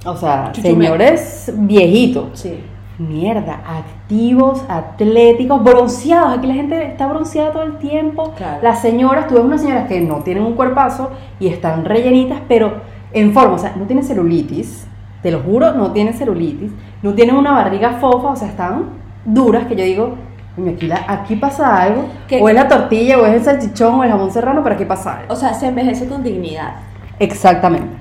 o 0.05 0.17
sea, 0.17 0.53
señores 0.75 1.53
viejitos. 1.57 2.27
Sí. 2.39 2.61
Mierda, 2.99 3.61
activos, 3.67 4.65
atléticos, 4.69 5.65
bronceados. 5.65 6.39
Aquí 6.39 6.47
la 6.47 6.55
gente 6.55 6.85
está 6.87 7.09
bronceada 7.09 7.51
todo 7.53 7.65
el 7.65 7.79
tiempo. 7.79 8.33
Claro. 8.37 8.59
Las 8.63 8.81
señoras, 8.83 9.27
tú 9.27 9.35
ves 9.35 9.45
unas 9.45 9.63
señoras 9.63 9.89
que 9.89 10.01
no 10.01 10.19
tienen 10.19 10.45
un 10.45 10.55
cuerpazo 10.55 11.11
y 11.41 11.49
están 11.49 11.85
rellenitas, 11.85 12.39
pero 12.47 12.75
en 13.13 13.33
forma. 13.33 13.55
O 13.55 13.59
sea, 13.59 13.75
no 13.77 13.85
tienen 13.87 14.05
celulitis, 14.05 14.87
te 15.23 15.33
lo 15.33 15.41
juro, 15.41 15.73
no 15.73 15.91
tienen 15.91 16.15
celulitis. 16.15 16.71
No 17.03 17.15
tienen 17.15 17.35
una 17.35 17.51
barriga 17.53 17.95
fofa, 17.95 18.29
o 18.29 18.37
sea, 18.37 18.47
están 18.49 18.85
duras 19.25 19.67
que 19.67 19.75
yo 19.75 19.85
digo, 19.85 20.15
"Coño, 20.55 20.71
aquí, 20.73 20.87
la- 20.87 21.05
aquí 21.09 21.35
pasa 21.35 21.77
algo, 21.83 22.05
o 22.41 22.49
es 22.49 22.55
la 22.55 22.69
tortilla, 22.69 23.19
o 23.19 23.27
es 23.27 23.35
el 23.35 23.43
salchichón, 23.45 23.95
o 23.99 24.05
el 24.05 24.11
jamón 24.11 24.31
serrano, 24.31 24.63
pero 24.63 24.77
aquí 24.77 24.85
pasa 24.85 25.19
algo. 25.19 25.33
O 25.33 25.37
sea, 25.37 25.53
se 25.53 25.67
envejece 25.67 26.07
con 26.07 26.23
dignidad. 26.23 26.75
Exactamente. 27.19 27.97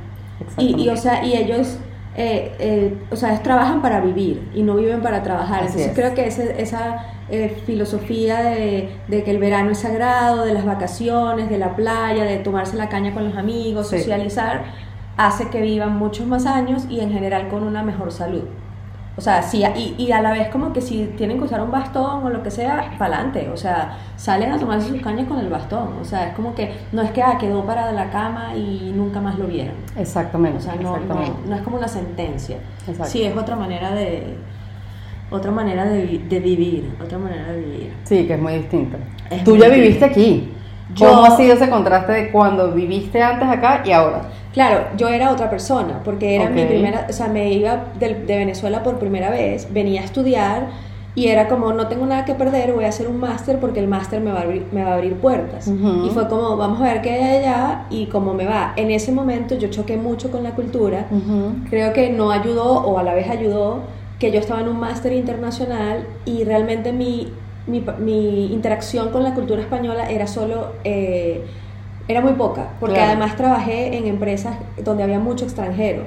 Y, 0.58 0.84
y, 0.84 0.90
o 0.90 0.94
exactamente. 0.94 0.98
sea, 0.98 1.24
y 1.26 1.34
ellos, 1.44 1.80
eh, 2.16 2.56
eh, 2.60 2.94
o 3.12 3.16
sea, 3.16 3.42
trabajan 3.42 3.82
para 3.82 4.00
vivir 4.00 4.50
y 4.54 4.62
no 4.64 4.76
viven 4.76 5.02
para 5.02 5.24
trabajar. 5.24 5.64
Así 5.64 5.80
Entonces 5.82 5.88
es. 5.88 5.96
creo 5.96 6.14
que 6.14 6.28
ese- 6.28 6.62
esa 6.62 7.06
eh, 7.30 7.56
filosofía 7.66 8.44
de, 8.44 8.90
de 9.08 9.24
que 9.24 9.32
el 9.32 9.38
verano 9.40 9.72
es 9.72 9.80
sagrado, 9.80 10.46
de 10.46 10.54
las 10.54 10.66
vacaciones, 10.66 11.50
de 11.50 11.58
la 11.58 11.76
playa, 11.76 12.24
de 12.26 12.38
tomarse 12.38 12.78
la 12.78 12.90
caña 12.90 13.14
con 13.14 13.24
los 13.26 13.36
amigos, 13.38 13.88
Sí. 13.90 13.98
socializar, 14.00 14.64
hace 15.18 15.50
que 15.50 15.62
vivan 15.62 15.98
muchos 15.98 16.28
más 16.28 16.46
años 16.46 16.86
y 16.90 17.00
en 17.00 17.12
general 17.12 17.48
con 17.48 17.64
una 17.64 17.82
mejor 17.84 18.12
salud. 18.12 18.44
O 19.16 19.22
sea, 19.22 19.44
sí, 19.44 19.64
y, 19.76 19.94
y 19.98 20.12
a 20.12 20.22
la 20.24 20.32
vez 20.32 20.48
como 20.48 20.74
que 20.74 20.82
si 20.82 21.06
tienen 21.18 21.38
que 21.38 21.44
usar 21.44 21.62
un 21.62 21.70
bastón 21.70 22.24
o 22.26 22.30
lo 22.32 22.42
que 22.42 22.50
sea, 22.50 22.96
para 22.98 23.18
adelante. 23.18 23.48
O 23.54 23.58
sea, 23.58 23.98
salen 24.18 24.52
a 24.52 24.58
tomarse 24.58 24.88
sus 24.90 25.02
cañas 25.02 25.28
con 25.28 25.38
el 25.40 25.50
bastón. 25.50 25.90
O 26.02 26.04
sea, 26.06 26.30
es 26.30 26.34
como 26.36 26.56
que 26.56 26.74
no 26.92 27.04
es 27.04 27.12
que 27.12 27.22
ah, 27.22 27.38
quedó 27.40 27.64
para 27.64 27.92
la 27.92 28.10
cama 28.10 28.56
y 28.56 28.92
nunca 28.96 29.22
más 29.22 29.38
lo 29.38 29.46
vieron. 29.46 29.76
Exactamente. 29.96 30.58
O 30.58 30.62
sea, 30.62 30.76
no, 30.76 30.98
no, 30.98 31.16
no 31.48 31.56
es 31.56 31.62
como 31.62 31.78
una 31.78 31.88
sentencia. 31.88 32.58
Exacto. 32.88 33.06
Sí, 33.12 33.24
es 33.24 33.38
otra 33.38 33.56
manera 33.56 33.92
de 33.92 34.36
otra 35.30 35.52
manera 35.52 35.86
de, 35.86 36.20
de 36.30 36.40
vivir, 36.40 36.96
otra 37.04 37.18
manera 37.18 37.52
de 37.52 37.60
vivir. 37.60 37.94
Sí, 38.04 38.26
que 38.28 38.34
es 38.34 38.40
muy 38.42 38.54
distinto. 38.54 38.98
Es 39.30 39.44
Tú 39.44 39.58
ya 39.58 39.68
viviste 39.70 40.06
aquí. 40.06 40.52
Yo- 40.96 41.10
¿Cómo 41.10 41.26
ha 41.26 41.38
sido 41.38 41.54
ese 41.56 41.70
contraste 41.70 42.12
de 42.12 42.32
cuando 42.32 42.72
viviste 42.72 43.22
antes 43.22 43.48
acá 43.48 43.82
y 43.86 43.92
ahora? 43.92 44.24
Claro, 44.54 44.86
yo 44.98 45.10
era 45.10 45.32
otra 45.32 45.50
persona, 45.50 46.02
porque 46.06 46.36
era 46.36 46.50
mi 46.50 46.64
primera, 46.66 47.08
o 47.10 47.14
sea, 47.14 47.28
me 47.28 47.52
iba 47.52 47.86
de, 48.00 48.14
Venezuela 48.14 48.84
por 48.84 49.00
primera 49.00 49.32
vez, 49.32 49.68
venía 49.74 50.02
a 50.02 50.06
estudiar 50.06 50.68
y 51.16 51.28
era 51.28 51.48
como, 51.48 51.74
no 51.74 51.88
tengo 51.88 52.06
nada 52.06 52.24
que 52.24 52.36
perder, 52.36 52.72
voy 52.72 52.86
a 52.86 52.90
hacer 52.90 53.08
un 53.08 53.20
máster 53.20 53.60
porque 53.60 53.80
el 53.80 53.88
máster 53.88 54.22
me 54.22 54.32
va 54.32 54.40
a 54.40 54.44
abrir, 54.44 54.66
me 54.72 54.84
va 54.84 54.92
a 54.92 54.94
abrir 54.96 55.16
puertas. 55.16 55.68
Y 55.68 56.10
fue 56.12 56.28
como, 56.28 56.56
vamos 56.56 56.80
a 56.82 56.86
ver 56.86 57.02
qué 57.02 57.12
hay 57.12 57.38
allá 57.38 57.86
y 57.90 58.06
cómo 58.08 58.36
me 58.36 58.46
va. 58.46 58.74
En 58.76 58.92
ese 58.92 59.12
momento 59.12 59.56
yo 59.56 59.70
choqué 59.70 59.98
mucho 59.98 60.32
con 60.32 60.44
la 60.44 60.52
cultura, 60.52 61.08
creo 61.70 61.92
que 61.94 62.12
no 62.12 62.32
ayudó 62.32 62.66
o 62.66 63.00
a 63.00 63.04
la 63.04 63.16
vez 63.16 63.30
ayudó 63.30 63.82
que 64.20 64.32
yo 64.32 64.40
estaba 64.40 64.62
en 64.62 64.70
un 64.70 64.80
máster 64.80 65.14
internacional 65.14 66.06
y 66.26 66.44
realmente 66.44 66.94
mi, 66.94 67.34
mi, 67.68 67.84
mi 68.00 68.54
interacción 68.54 69.10
con 69.10 69.24
la 69.24 69.34
cultura 69.34 69.62
española 69.62 70.10
era 70.10 70.28
solo, 70.28 70.74
eh, 70.84 71.44
era 72.08 72.22
muy 72.22 72.34
poca, 72.34 72.74
porque 72.80 72.96
Claro. 72.96 73.12
además 73.12 73.36
trabajé 73.36 73.98
en 73.98 74.08
empresas 74.08 74.58
donde 74.84 75.04
había 75.04 75.20
mucho 75.20 75.46
extranjero. 75.46 76.04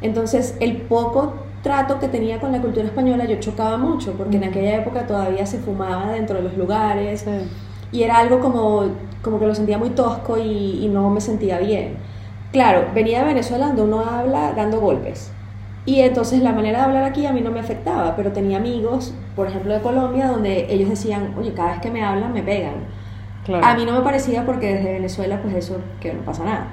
Entonces 0.00 0.56
el 0.60 0.76
poco 0.82 1.34
trato 1.62 1.98
que 1.98 2.08
tenía 2.08 2.40
con 2.40 2.52
la 2.52 2.60
cultura 2.60 2.86
española 2.86 3.24
yo 3.24 3.36
chocaba 3.40 3.76
mucho, 3.78 4.12
porque 4.16 4.36
en 4.36 4.44
aquella 4.44 4.76
época 4.76 5.06
todavía 5.06 5.46
se 5.46 5.58
fumaba 5.58 6.12
dentro 6.12 6.36
de 6.36 6.42
los 6.44 6.56
lugares 6.56 7.24
y 7.90 8.02
era 8.02 8.18
algo 8.18 8.40
como, 8.40 8.84
como 9.22 9.38
que 9.40 9.46
lo 9.46 9.54
sentía 9.54 9.78
muy 9.78 9.90
tosco 9.90 10.38
y, 10.38 10.84
y 10.84 10.88
no 10.88 11.10
me 11.10 11.20
sentía 11.20 11.58
bien. 11.58 11.98
Claro, 12.52 12.90
venía 12.94 13.20
de 13.20 13.26
Venezuela 13.26 13.68
donde 13.68 13.82
uno 13.82 14.00
habla 14.00 14.52
dando 14.52 14.80
golpes. 14.80 15.32
Y 15.84 16.00
entonces 16.00 16.42
la 16.42 16.52
manera 16.52 16.78
de 16.80 16.84
hablar 16.84 17.04
aquí 17.04 17.26
a 17.26 17.32
mí 17.32 17.40
no 17.40 17.50
me 17.50 17.60
afectaba, 17.60 18.14
pero 18.16 18.32
tenía 18.32 18.58
amigos, 18.58 19.14
por 19.34 19.46
ejemplo 19.48 19.72
de 19.74 19.80
Colombia, 19.80 20.28
donde 20.28 20.72
ellos 20.72 20.90
decían, 20.90 21.34
oye, 21.38 21.54
cada 21.54 21.70
vez 21.72 21.80
que 21.80 21.90
me 21.90 22.04
hablan 22.04 22.32
me 22.32 22.42
pegan. 22.42 22.86
Claro. 23.48 23.66
A 23.66 23.74
mí 23.74 23.84
no 23.84 23.92
me 23.92 24.02
parecía 24.02 24.44
porque 24.46 24.74
desde 24.74 24.92
Venezuela, 24.92 25.40
pues 25.42 25.54
eso, 25.56 25.78
que 26.00 26.12
no 26.12 26.20
pasa 26.20 26.44
nada. 26.44 26.66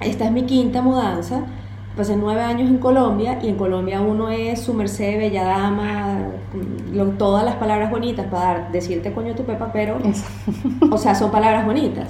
Esta 0.00 0.24
es 0.24 0.32
mi 0.32 0.44
quinta 0.44 0.82
mudanza. 0.82 1.42
Pasé 1.96 2.16
nueve 2.16 2.40
años 2.40 2.70
en 2.70 2.78
Colombia 2.78 3.38
y 3.42 3.48
en 3.50 3.56
Colombia 3.56 4.00
uno 4.00 4.30
es 4.30 4.60
su 4.62 4.72
merced, 4.74 5.18
bella 5.18 5.44
dama, 5.44 6.20
lo- 6.92 7.10
todas 7.10 7.44
las 7.44 7.56
palabras 7.56 7.90
bonitas 7.90 8.26
para 8.26 8.44
dar- 8.44 8.72
decirte 8.72 9.12
coño 9.12 9.34
tu 9.34 9.44
pepa, 9.44 9.70
pero, 9.72 9.98
o 10.90 10.96
sea, 10.98 11.14
son 11.14 11.30
palabras 11.30 11.66
bonitas. 11.66 12.08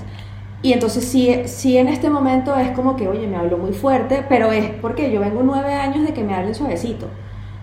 Y 0.63 0.73
entonces 0.75 1.05
sí, 1.05 1.35
sí 1.47 1.79
en 1.79 1.89
este 1.89 2.11
momento 2.11 2.55
es 2.57 2.71
como 2.73 2.95
que, 2.95 3.09
oye, 3.09 3.27
me 3.27 3.37
hablo 3.37 3.59
muy 3.59 3.73
fuerte, 3.73 4.25
pero 4.29 4.53
es 4.53 4.71
porque 4.83 5.11
yo 5.11 5.21
vengo 5.21 5.43
nueve 5.43 5.75
años 5.75 6.07
de 6.07 6.13
que 6.15 6.23
me 6.23 6.35
hablen 6.35 6.55
suavecito. 6.55 7.07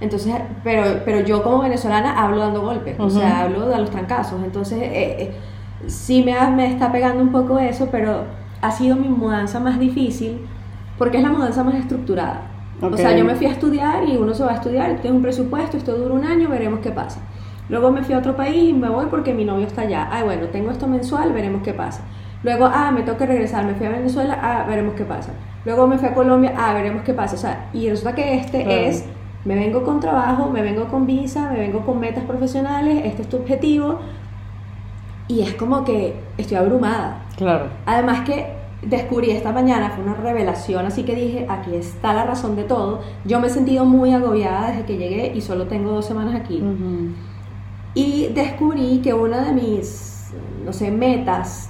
Entonces, 0.01 0.33
pero, 0.63 1.01
pero 1.05 1.21
yo 1.21 1.41
como 1.43 1.59
venezolana 1.59 2.21
hablo 2.23 2.39
dando 2.39 2.61
golpes, 2.61 2.99
o 2.99 3.09
sea, 3.09 3.41
hablo 3.41 3.67
de 3.69 3.77
los 3.79 3.89
trancazos. 3.91 4.43
Entonces, 4.43 4.79
eh, 4.81 5.15
eh, 5.19 5.31
sí 5.87 6.23
me, 6.23 6.33
ha- 6.33 6.49
me 6.49 6.65
está 6.71 6.91
pegando 6.91 7.21
un 7.23 7.31
poco 7.31 7.59
eso, 7.59 7.89
pero 7.91 8.23
ha 8.61 8.71
sido 8.71 8.95
mi 8.95 9.07
mudanza 9.09 9.59
más 9.59 9.79
difícil 9.79 10.39
porque 10.97 11.17
es 11.17 11.23
la 11.23 11.29
mudanza 11.31 11.63
más 11.63 11.75
estructurada. 11.75 12.41
O 12.81 12.87
Ok. 12.87 12.97
sea, 12.97 13.15
yo 13.15 13.23
me 13.25 13.35
fui 13.35 13.47
a 13.47 13.51
estudiar 13.51 14.03
y 14.07 14.17
uno 14.17 14.33
se 14.33 14.43
va 14.43 14.51
a 14.51 14.55
estudiar, 14.55 14.87
tienes 15.01 15.11
un 15.17 15.21
presupuesto, 15.21 15.77
esto 15.77 15.95
dura 15.97 16.13
un 16.13 16.25
año, 16.25 16.49
veremos 16.49 16.79
qué 16.79 16.91
pasa. 16.91 17.21
Luego 17.69 17.91
me 17.91 18.01
fui 18.03 18.15
a 18.15 18.19
otro 18.19 18.35
país 18.35 18.69
y 18.69 18.73
me 18.73 18.89
voy 18.89 19.07
porque 19.09 19.33
mi 19.33 19.43
novio 19.45 19.67
está 19.67 19.81
allá. 19.81 20.07
Ah, 20.11 20.23
bueno, 20.23 20.47
tengo 20.47 20.71
esto 20.71 20.87
mensual, 20.87 21.33
veremos 21.33 21.61
qué 21.63 21.73
pasa. 21.73 22.01
Luego, 22.43 22.65
ah, 22.71 22.91
me 22.91 23.01
tengo 23.01 23.17
que 23.17 23.25
regresar, 23.25 23.65
me 23.65 23.73
fui 23.75 23.85
a 23.87 23.89
Venezuela, 23.89 24.37
ah, 24.41 24.65
veremos 24.67 24.93
qué 24.95 25.03
pasa. 25.05 25.33
Luego 25.65 25.87
me 25.87 25.97
fui 25.97 26.07
a 26.07 26.13
Colombia, 26.13 26.53
ah, 26.57 26.73
veremos 26.73 27.01
qué 27.03 27.13
pasa. 27.13 27.35
O 27.35 27.39
sea, 27.39 27.65
y 27.73 27.89
resulta 27.89 28.15
que 28.15 28.35
este 28.35 28.63
Claro. 28.63 28.81
es, 28.81 29.05
me 29.43 29.55
vengo 29.55 29.83
con 29.83 29.99
trabajo, 29.99 30.49
me 30.49 30.61
vengo 30.61 30.85
con 30.87 31.05
visa, 31.05 31.49
me 31.51 31.59
vengo 31.59 31.81
con 31.85 31.99
metas 31.99 32.23
profesionales, 32.23 33.01
este 33.05 33.23
es 33.23 33.29
tu 33.29 33.37
objetivo. 33.37 33.99
Y 35.27 35.41
es 35.41 35.53
como 35.55 35.83
que 35.83 36.15
estoy 36.37 36.57
abrumada. 36.57 37.25
Claro. 37.35 37.67
Además 37.85 38.21
que 38.21 38.57
descubrí 38.81 39.31
esta 39.31 39.51
mañana, 39.51 39.89
fue 39.89 40.03
una 40.03 40.13
revelación, 40.13 40.85
así 40.85 41.03
que 41.03 41.15
dije, 41.15 41.45
aquí 41.49 41.75
está 41.75 42.13
la 42.13 42.25
razón 42.25 42.55
de 42.55 42.63
todo. 42.63 43.01
Yo 43.25 43.39
me 43.39 43.47
he 43.47 43.49
sentido 43.49 43.85
muy 43.85 44.13
agobiada 44.13 44.69
desde 44.69 44.85
que 44.85 44.97
llegué 44.97 45.33
y 45.35 45.41
solo 45.41 45.67
tengo 45.67 45.91
dos 45.91 46.05
semanas 46.05 46.35
aquí. 46.35 46.63
Y 47.93 48.27
descubrí 48.27 48.99
que 49.01 49.13
una 49.13 49.43
de 49.43 49.53
mis, 49.53 50.31
no 50.63 50.71
sé, 50.71 50.91
metas 50.91 51.66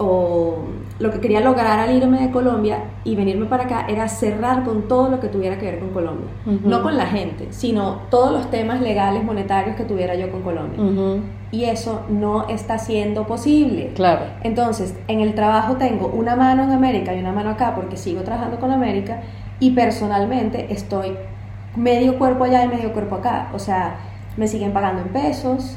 o 0.00 0.56
lo 0.98 1.10
que 1.10 1.20
quería 1.20 1.40
lograr 1.40 1.78
al 1.78 1.94
irme 1.94 2.20
de 2.20 2.30
Colombia 2.30 2.84
y 3.04 3.16
venirme 3.16 3.46
para 3.46 3.64
acá 3.64 3.86
era 3.88 4.08
cerrar 4.08 4.64
con 4.64 4.88
todo 4.88 5.10
lo 5.10 5.20
que 5.20 5.28
tuviera 5.28 5.58
que 5.58 5.66
ver 5.66 5.78
con 5.78 5.90
Colombia. 5.90 6.28
No 6.64 6.82
con 6.82 6.96
la 6.96 7.06
gente, 7.06 7.48
sino 7.50 8.00
todos 8.10 8.32
los 8.32 8.50
temas 8.50 8.80
legales, 8.80 9.22
monetarios 9.22 9.76
que 9.76 9.84
tuviera 9.84 10.14
yo 10.14 10.30
con 10.30 10.42
Colombia. 10.42 11.22
Y 11.52 11.64
eso 11.64 12.02
no 12.08 12.48
está 12.48 12.78
siendo 12.78 13.26
posible. 13.26 13.92
Claro. 13.94 14.24
Entonces, 14.42 14.94
en 15.08 15.20
el 15.20 15.34
trabajo 15.34 15.76
tengo 15.76 16.06
una 16.06 16.34
mano 16.34 16.62
en 16.64 16.70
América 16.70 17.14
y 17.14 17.20
una 17.20 17.32
mano 17.32 17.50
acá 17.50 17.74
porque 17.74 17.96
sigo 17.96 18.22
trabajando 18.22 18.58
con 18.58 18.70
América 18.70 19.20
y 19.58 19.72
personalmente 19.72 20.72
estoy 20.72 21.16
medio 21.76 22.18
cuerpo 22.18 22.44
allá 22.44 22.64
y 22.64 22.68
medio 22.68 22.92
cuerpo 22.92 23.16
acá. 23.16 23.50
O 23.52 23.58
sea, 23.58 23.96
me 24.36 24.48
siguen 24.48 24.72
pagando 24.72 25.02
en 25.02 25.08
pesos, 25.08 25.76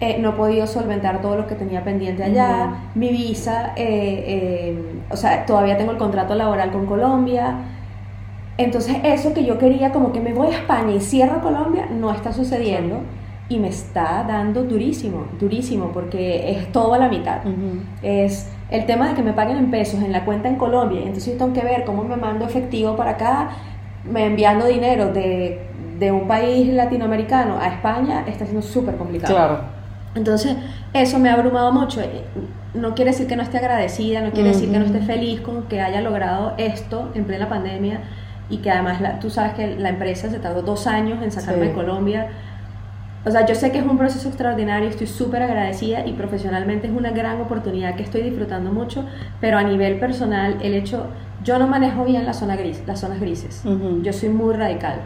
eh, 0.00 0.18
no 0.20 0.30
he 0.30 0.32
podido 0.32 0.66
solventar 0.66 1.20
todo 1.20 1.36
lo 1.36 1.46
que 1.46 1.56
tenía 1.56 1.82
pendiente 1.82 2.22
allá, 2.22 2.90
mi 2.94 3.08
visa, 3.08 3.72
eh, 3.74 4.24
eh, 4.26 5.00
o 5.10 5.16
sea, 5.16 5.44
todavía 5.44 5.76
tengo 5.76 5.90
el 5.90 5.98
contrato 5.98 6.34
laboral 6.36 6.70
con 6.70 6.86
Colombia. 6.86 7.56
Entonces, 8.58 8.96
eso 9.02 9.34
que 9.34 9.44
yo 9.44 9.58
quería, 9.58 9.90
como 9.90 10.12
que 10.12 10.20
me 10.20 10.32
voy 10.32 10.48
a 10.48 10.58
España 10.58 10.94
y 10.94 11.00
cierro 11.00 11.40
Colombia, 11.40 11.88
no 11.90 12.12
está 12.12 12.32
sucediendo. 12.32 13.00
Y 13.50 13.58
me 13.58 13.68
está 13.68 14.24
dando 14.28 14.62
durísimo, 14.64 15.24
durísimo, 15.40 15.90
porque 15.92 16.50
es 16.50 16.70
todo 16.70 16.92
a 16.92 16.98
la 16.98 17.08
mitad 17.08 17.38
es 18.02 18.46
el 18.70 18.84
tema 18.84 19.08
de 19.08 19.14
que 19.14 19.22
me 19.22 19.32
paguen 19.32 19.56
en 19.56 19.70
pesos 19.70 20.02
en 20.02 20.12
la 20.12 20.26
cuenta 20.26 20.48
en 20.48 20.56
Colombia, 20.56 21.00
entonces 21.00 21.32
yo 21.32 21.38
tengo 21.38 21.54
que 21.54 21.64
ver 21.64 21.84
cómo 21.86 22.04
me 22.04 22.16
mando 22.16 22.44
efectivo 22.44 22.94
para 22.94 23.12
acá, 23.12 23.48
me 24.04 24.26
enviando 24.26 24.66
dinero 24.66 25.14
de, 25.14 25.62
de 25.98 26.12
un 26.12 26.28
país 26.28 26.68
latinoamericano 26.68 27.58
a 27.58 27.68
España, 27.68 28.24
está 28.26 28.44
siendo 28.44 28.60
súper 28.60 28.96
complicado. 28.96 29.34
Claro. 29.34 29.77
Entonces, 30.14 30.56
eso 30.92 31.18
me 31.18 31.28
ha 31.30 31.34
abrumado 31.34 31.72
mucho. 31.72 32.00
No 32.74 32.94
quiere 32.94 33.10
decir 33.12 33.26
que 33.26 33.36
no 33.36 33.42
esté 33.42 33.58
agradecida, 33.58 34.20
no 34.20 34.30
quiere 34.32 34.50
decir 34.50 34.70
que 34.70 34.78
no 34.78 34.84
esté 34.84 35.00
feliz 35.00 35.40
con 35.40 35.64
que 35.64 35.80
haya 35.80 36.00
logrado 36.00 36.54
esto 36.58 37.10
en 37.14 37.24
plena 37.24 37.48
pandemia 37.48 38.00
y 38.50 38.58
que 38.58 38.70
además 38.70 39.00
la- 39.00 39.18
tú 39.20 39.30
sabes 39.30 39.52
que 39.54 39.76
la 39.76 39.90
empresa 39.90 40.30
se 40.30 40.38
tardó 40.38 40.62
dos 40.62 40.86
años 40.86 41.22
en 41.22 41.30
sacarme 41.30 41.62
Sí. 41.64 41.68
de 41.68 41.74
Colombia. 41.74 42.28
O 43.26 43.30
sea, 43.30 43.44
yo 43.44 43.54
sé 43.54 43.72
que 43.72 43.78
es 43.78 43.84
un 43.84 43.98
proceso 43.98 44.28
extraordinario, 44.28 44.88
estoy 44.88 45.06
súper 45.06 45.42
agradecida 45.42 46.06
y 46.06 46.12
profesionalmente 46.12 46.86
es 46.86 46.92
una 46.92 47.10
gran 47.10 47.40
oportunidad 47.40 47.94
que 47.96 48.02
estoy 48.02 48.22
disfrutando 48.22 48.72
mucho, 48.72 49.04
pero 49.40 49.58
a 49.58 49.62
nivel 49.64 49.98
personal, 49.98 50.56
el 50.62 50.74
hecho, 50.74 51.06
yo 51.44 51.58
no 51.58 51.66
manejo 51.66 52.04
bien 52.04 52.24
la 52.24 52.32
zona 52.32 52.56
gris, 52.56 52.82
las 52.86 53.00
zonas 53.00 53.20
grises. 53.20 53.62
Ujú. 53.64 54.00
Yo 54.02 54.12
soy 54.12 54.28
muy 54.30 54.54
radical. 54.54 55.00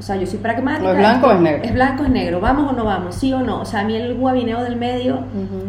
O 0.00 0.02
sea, 0.02 0.16
yo 0.16 0.26
soy 0.26 0.38
pragmática. 0.38 0.88
¿O 0.88 0.92
es 0.92 0.98
blanco 0.98 1.26
o 1.28 1.32
es 1.32 1.40
negro? 1.40 1.62
Es 1.62 1.72
blanco, 1.74 2.04
es 2.04 2.10
negro. 2.10 2.40
¿Vamos 2.40 2.72
o 2.72 2.74
no 2.74 2.84
vamos? 2.84 3.14
¿Sí 3.14 3.32
o 3.32 3.40
no? 3.40 3.60
O 3.60 3.64
sea, 3.66 3.80
a 3.80 3.84
mí 3.84 3.94
el 3.94 4.14
guabineo 4.14 4.62
del 4.64 4.76
medio 4.76 5.20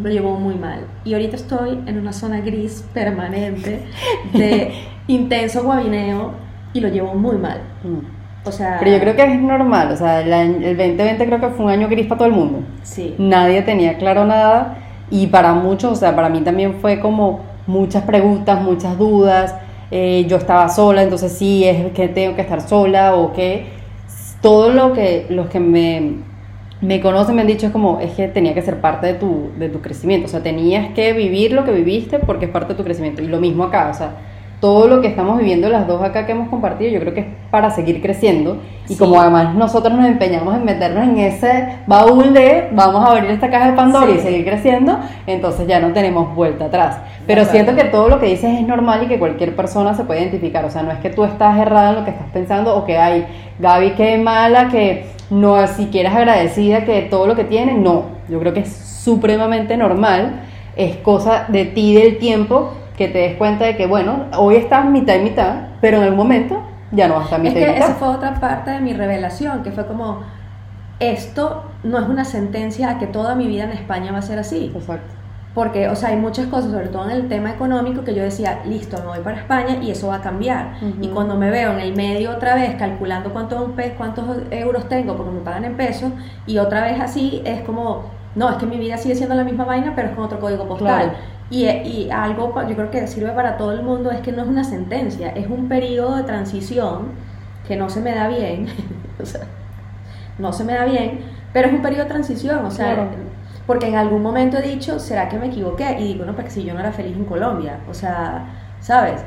lo 0.02 0.08
llevo 0.08 0.40
muy 0.40 0.54
mal. 0.54 0.80
Y 1.04 1.12
ahorita 1.12 1.36
estoy 1.36 1.78
en 1.86 1.98
una 1.98 2.12
zona 2.14 2.40
gris 2.40 2.84
permanente 2.94 3.82
de 4.32 4.72
intenso 5.06 5.62
guabineo 5.62 6.32
y 6.72 6.80
lo 6.80 6.88
llevo 6.88 7.14
muy 7.14 7.36
mal. 7.36 7.60
Mm. 7.84 8.48
O 8.48 8.50
sea... 8.50 8.78
Pero 8.80 8.90
yo 8.92 9.00
creo 9.00 9.14
que 9.16 9.22
es 9.22 9.40
normal, 9.40 9.92
o 9.92 9.96
sea, 9.96 10.20
el, 10.22 10.32
año- 10.32 10.66
el 10.66 10.76
2020 10.76 11.26
creo 11.26 11.40
que 11.40 11.48
fue 11.50 11.66
un 11.66 11.70
año 11.70 11.88
gris 11.88 12.06
para 12.06 12.18
todo 12.18 12.28
el 12.28 12.34
mundo. 12.34 12.60
Sí. 12.82 13.14
Nadie 13.18 13.62
tenía 13.62 13.98
claro 13.98 14.24
nada 14.24 14.78
y 15.10 15.26
para 15.28 15.52
muchos, 15.52 15.92
o 15.92 15.94
sea, 15.96 16.16
para 16.16 16.28
mí 16.30 16.40
también 16.40 16.76
fue 16.80 16.98
como 17.00 17.40
muchas 17.66 18.02
preguntas, 18.04 18.60
muchas 18.62 18.96
dudas. 18.98 19.54
eh, 19.90 20.24
yo 20.26 20.38
estaba 20.38 20.68
sola, 20.70 21.02
entonces 21.02 21.32
sí, 21.32 21.64
es 21.64 21.92
que 21.92 22.08
tengo 22.08 22.34
que 22.34 22.40
estar 22.40 22.62
sola 22.62 23.14
o 23.14 23.32
que 23.34 23.66
todo 24.42 24.70
lo 24.70 24.92
que, 24.92 25.26
los 25.30 25.48
que 25.48 25.60
me 25.60 26.32
me 26.82 27.00
conocen, 27.00 27.36
me 27.36 27.42
han 27.42 27.46
dicho, 27.46 27.66
es 27.66 27.72
como, 27.72 28.00
es 28.00 28.10
que 28.10 28.26
tenía 28.26 28.54
que 28.54 28.60
ser 28.62 28.80
parte 28.80 29.06
de 29.06 29.14
tu, 29.14 29.50
de 29.56 29.68
tu 29.68 29.80
crecimiento, 29.80 30.26
o 30.26 30.28
sea, 30.28 30.42
tenías 30.42 30.92
que 30.94 31.12
vivir 31.12 31.52
lo 31.52 31.64
que 31.64 31.70
viviste 31.70 32.18
porque 32.18 32.46
es 32.46 32.50
parte 32.50 32.72
de 32.72 32.76
tu 32.76 32.82
crecimiento. 32.82 33.22
Y 33.22 33.28
lo 33.28 33.40
mismo 33.40 33.64
acá, 33.64 33.88
o 33.88 33.94
sea, 33.94 34.16
todo 34.62 34.86
lo 34.86 35.00
que 35.00 35.08
estamos 35.08 35.38
viviendo 35.38 35.68
las 35.68 35.88
dos 35.88 36.00
acá 36.02 36.24
que 36.24 36.30
hemos 36.30 36.48
compartido, 36.48 36.88
yo 36.88 37.00
creo 37.00 37.12
que 37.12 37.20
es 37.22 37.26
para 37.50 37.72
seguir 37.72 38.00
creciendo. 38.00 38.58
Y 38.88 38.94
como 38.94 39.20
además 39.20 39.56
nosotros 39.56 39.92
nos 39.92 40.06
empeñamos 40.06 40.54
en 40.54 40.64
meternos 40.64 41.02
en 41.02 41.18
ese 41.18 41.78
baúl 41.88 42.32
de 42.32 42.68
vamos 42.70 43.04
a 43.04 43.10
abrir 43.10 43.28
esta 43.32 43.50
caja 43.50 43.72
de 43.72 43.76
Pandora 43.76 44.12
y 44.12 44.20
seguir 44.20 44.44
creciendo, 44.44 45.00
entonces 45.26 45.66
ya 45.66 45.80
no 45.80 45.92
tenemos 45.92 46.32
vuelta 46.36 46.66
atrás. 46.66 46.98
Pero 47.26 47.44
siento 47.44 47.74
que 47.74 47.82
todo 47.82 48.08
lo 48.08 48.20
que 48.20 48.26
dices 48.26 48.56
es 48.56 48.64
normal 48.64 49.02
y 49.02 49.06
que 49.08 49.18
cualquier 49.18 49.56
persona 49.56 49.94
se 49.94 50.04
puede 50.04 50.20
identificar. 50.20 50.64
O 50.64 50.70
sea, 50.70 50.84
no 50.84 50.92
es 50.92 50.98
que 50.98 51.10
tú 51.10 51.24
estás 51.24 51.58
errada 51.58 51.90
en 51.90 51.96
lo 51.96 52.04
que 52.04 52.12
estás 52.12 52.28
pensando 52.32 52.76
o 52.76 52.84
que 52.84 52.98
hay 52.98 53.26
Gaby 53.58 53.94
que 53.94 54.16
mala, 54.18 54.68
que 54.68 55.06
no 55.28 55.66
siquiera 55.66 56.08
es 56.10 56.14
agradecida 56.14 56.84
que 56.84 57.02
todo 57.02 57.26
lo 57.26 57.34
que 57.34 57.42
tiene, 57.42 57.74
no, 57.74 58.04
yo 58.28 58.38
creo 58.38 58.54
que 58.54 58.60
es 58.60 58.72
supremamente 58.72 59.76
normal, 59.76 60.42
es 60.76 60.98
cosa 60.98 61.46
de 61.48 61.64
ti 61.64 61.96
del 61.96 62.18
tiempo 62.18 62.74
que 63.06 63.12
te 63.12 63.18
des 63.18 63.36
cuenta 63.36 63.64
de 63.64 63.76
que, 63.76 63.86
bueno, 63.86 64.26
hoy 64.36 64.56
estás 64.56 64.84
mitad 64.86 65.16
y 65.16 65.22
mitad, 65.22 65.54
pero 65.80 65.96
en 65.98 66.04
algún 66.04 66.18
momento 66.18 66.62
ya 66.92 67.08
no 67.08 67.14
vas 67.14 67.22
a 67.22 67.24
estar 67.24 67.40
mitad 67.40 67.56
es 67.56 67.64
que 67.64 67.70
y 67.70 67.74
mitad. 67.74 67.88
Esa 67.90 67.98
fue 67.98 68.08
otra 68.08 68.34
parte 68.34 68.70
de 68.70 68.80
mi 68.80 68.92
revelación, 68.92 69.62
que 69.62 69.72
fue 69.72 69.86
como, 69.86 70.20
esto 71.00 71.64
no 71.82 71.98
es 71.98 72.08
una 72.08 72.24
sentencia 72.24 72.90
a 72.90 72.98
que 72.98 73.06
toda 73.06 73.34
mi 73.34 73.48
vida 73.48 73.64
en 73.64 73.72
España 73.72 74.12
va 74.12 74.18
a 74.18 74.22
ser 74.22 74.38
así. 74.38 74.72
Exacto. 74.74 75.14
Porque, 75.54 75.88
o 75.88 75.96
sea, 75.96 76.10
hay 76.10 76.16
muchas 76.16 76.46
cosas, 76.46 76.70
sobre 76.70 76.88
todo 76.88 77.10
en 77.10 77.10
el 77.10 77.28
tema 77.28 77.50
económico, 77.50 78.04
que 78.04 78.14
yo 78.14 78.22
decía, 78.22 78.60
listo, 78.64 78.96
me 79.00 79.08
voy 79.08 79.18
para 79.18 79.36
España 79.36 79.76
y 79.82 79.90
eso 79.90 80.08
va 80.08 80.16
a 80.16 80.20
cambiar. 80.22 80.76
Y 81.02 81.08
cuando 81.08 81.36
me 81.36 81.50
veo 81.50 81.72
en 81.72 81.80
el 81.80 81.94
medio 81.94 82.30
otra 82.30 82.54
vez 82.54 82.74
calculando 82.76 83.32
cuántos, 83.32 83.70
cuántos 83.98 84.24
euros 84.50 84.88
tengo 84.88 85.14
porque 85.14 85.32
me 85.32 85.40
pagan 85.40 85.66
en 85.66 85.76
pesos, 85.76 86.10
y 86.46 86.56
otra 86.56 86.84
vez 86.84 86.98
así, 87.00 87.42
es 87.44 87.60
como, 87.62 88.04
no, 88.34 88.48
es 88.48 88.56
que 88.56 88.64
mi 88.64 88.78
vida 88.78 88.96
sigue 88.96 89.14
siendo 89.14 89.34
la 89.34 89.44
misma 89.44 89.64
vaina, 89.64 89.92
pero 89.94 90.08
es 90.08 90.14
con 90.14 90.24
otro 90.24 90.40
código 90.40 90.66
postal. 90.66 91.16
Y, 91.52 91.66
y, 91.66 92.10
algo, 92.10 92.54
yo 92.66 92.74
creo 92.74 92.90
que 92.90 93.06
sirve 93.06 93.30
para 93.32 93.58
todo 93.58 93.72
el 93.72 93.82
mundo, 93.82 94.10
es 94.10 94.20
que 94.20 94.32
no 94.32 94.40
es 94.40 94.48
una 94.48 94.64
sentencia, 94.64 95.28
es 95.32 95.48
un 95.48 95.68
periodo 95.68 96.16
de 96.16 96.22
transición 96.22 97.08
que 97.68 97.76
no 97.76 97.90
se 97.90 98.00
me 98.00 98.14
da 98.14 98.26
bien, 98.26 98.68
o 99.22 99.26
sea, 99.26 99.42
no 100.38 100.50
se 100.54 100.64
me 100.64 100.72
da 100.72 100.86
bien, 100.86 101.20
pero 101.52 101.68
es 101.68 101.74
un 101.74 101.82
periodo 101.82 102.04
de 102.04 102.08
transición, 102.08 102.64
o 102.64 102.70
sea, 102.70 103.10
porque 103.66 103.88
en 103.88 103.96
algún 103.96 104.22
momento 104.22 104.56
he 104.56 104.62
dicho, 104.62 104.98
¿será 104.98 105.28
que 105.28 105.38
me 105.38 105.48
equivoqué? 105.48 106.00
Y 106.00 106.14
digo, 106.14 106.24
no, 106.24 106.34
porque 106.34 106.50
si 106.50 106.64
yo 106.64 106.72
no 106.72 106.80
era 106.80 106.90
feliz 106.90 107.14
en 107.14 107.26
Colombia, 107.26 107.80
o 107.86 107.92
sea, 107.92 108.46
¿sabes? 108.80 109.22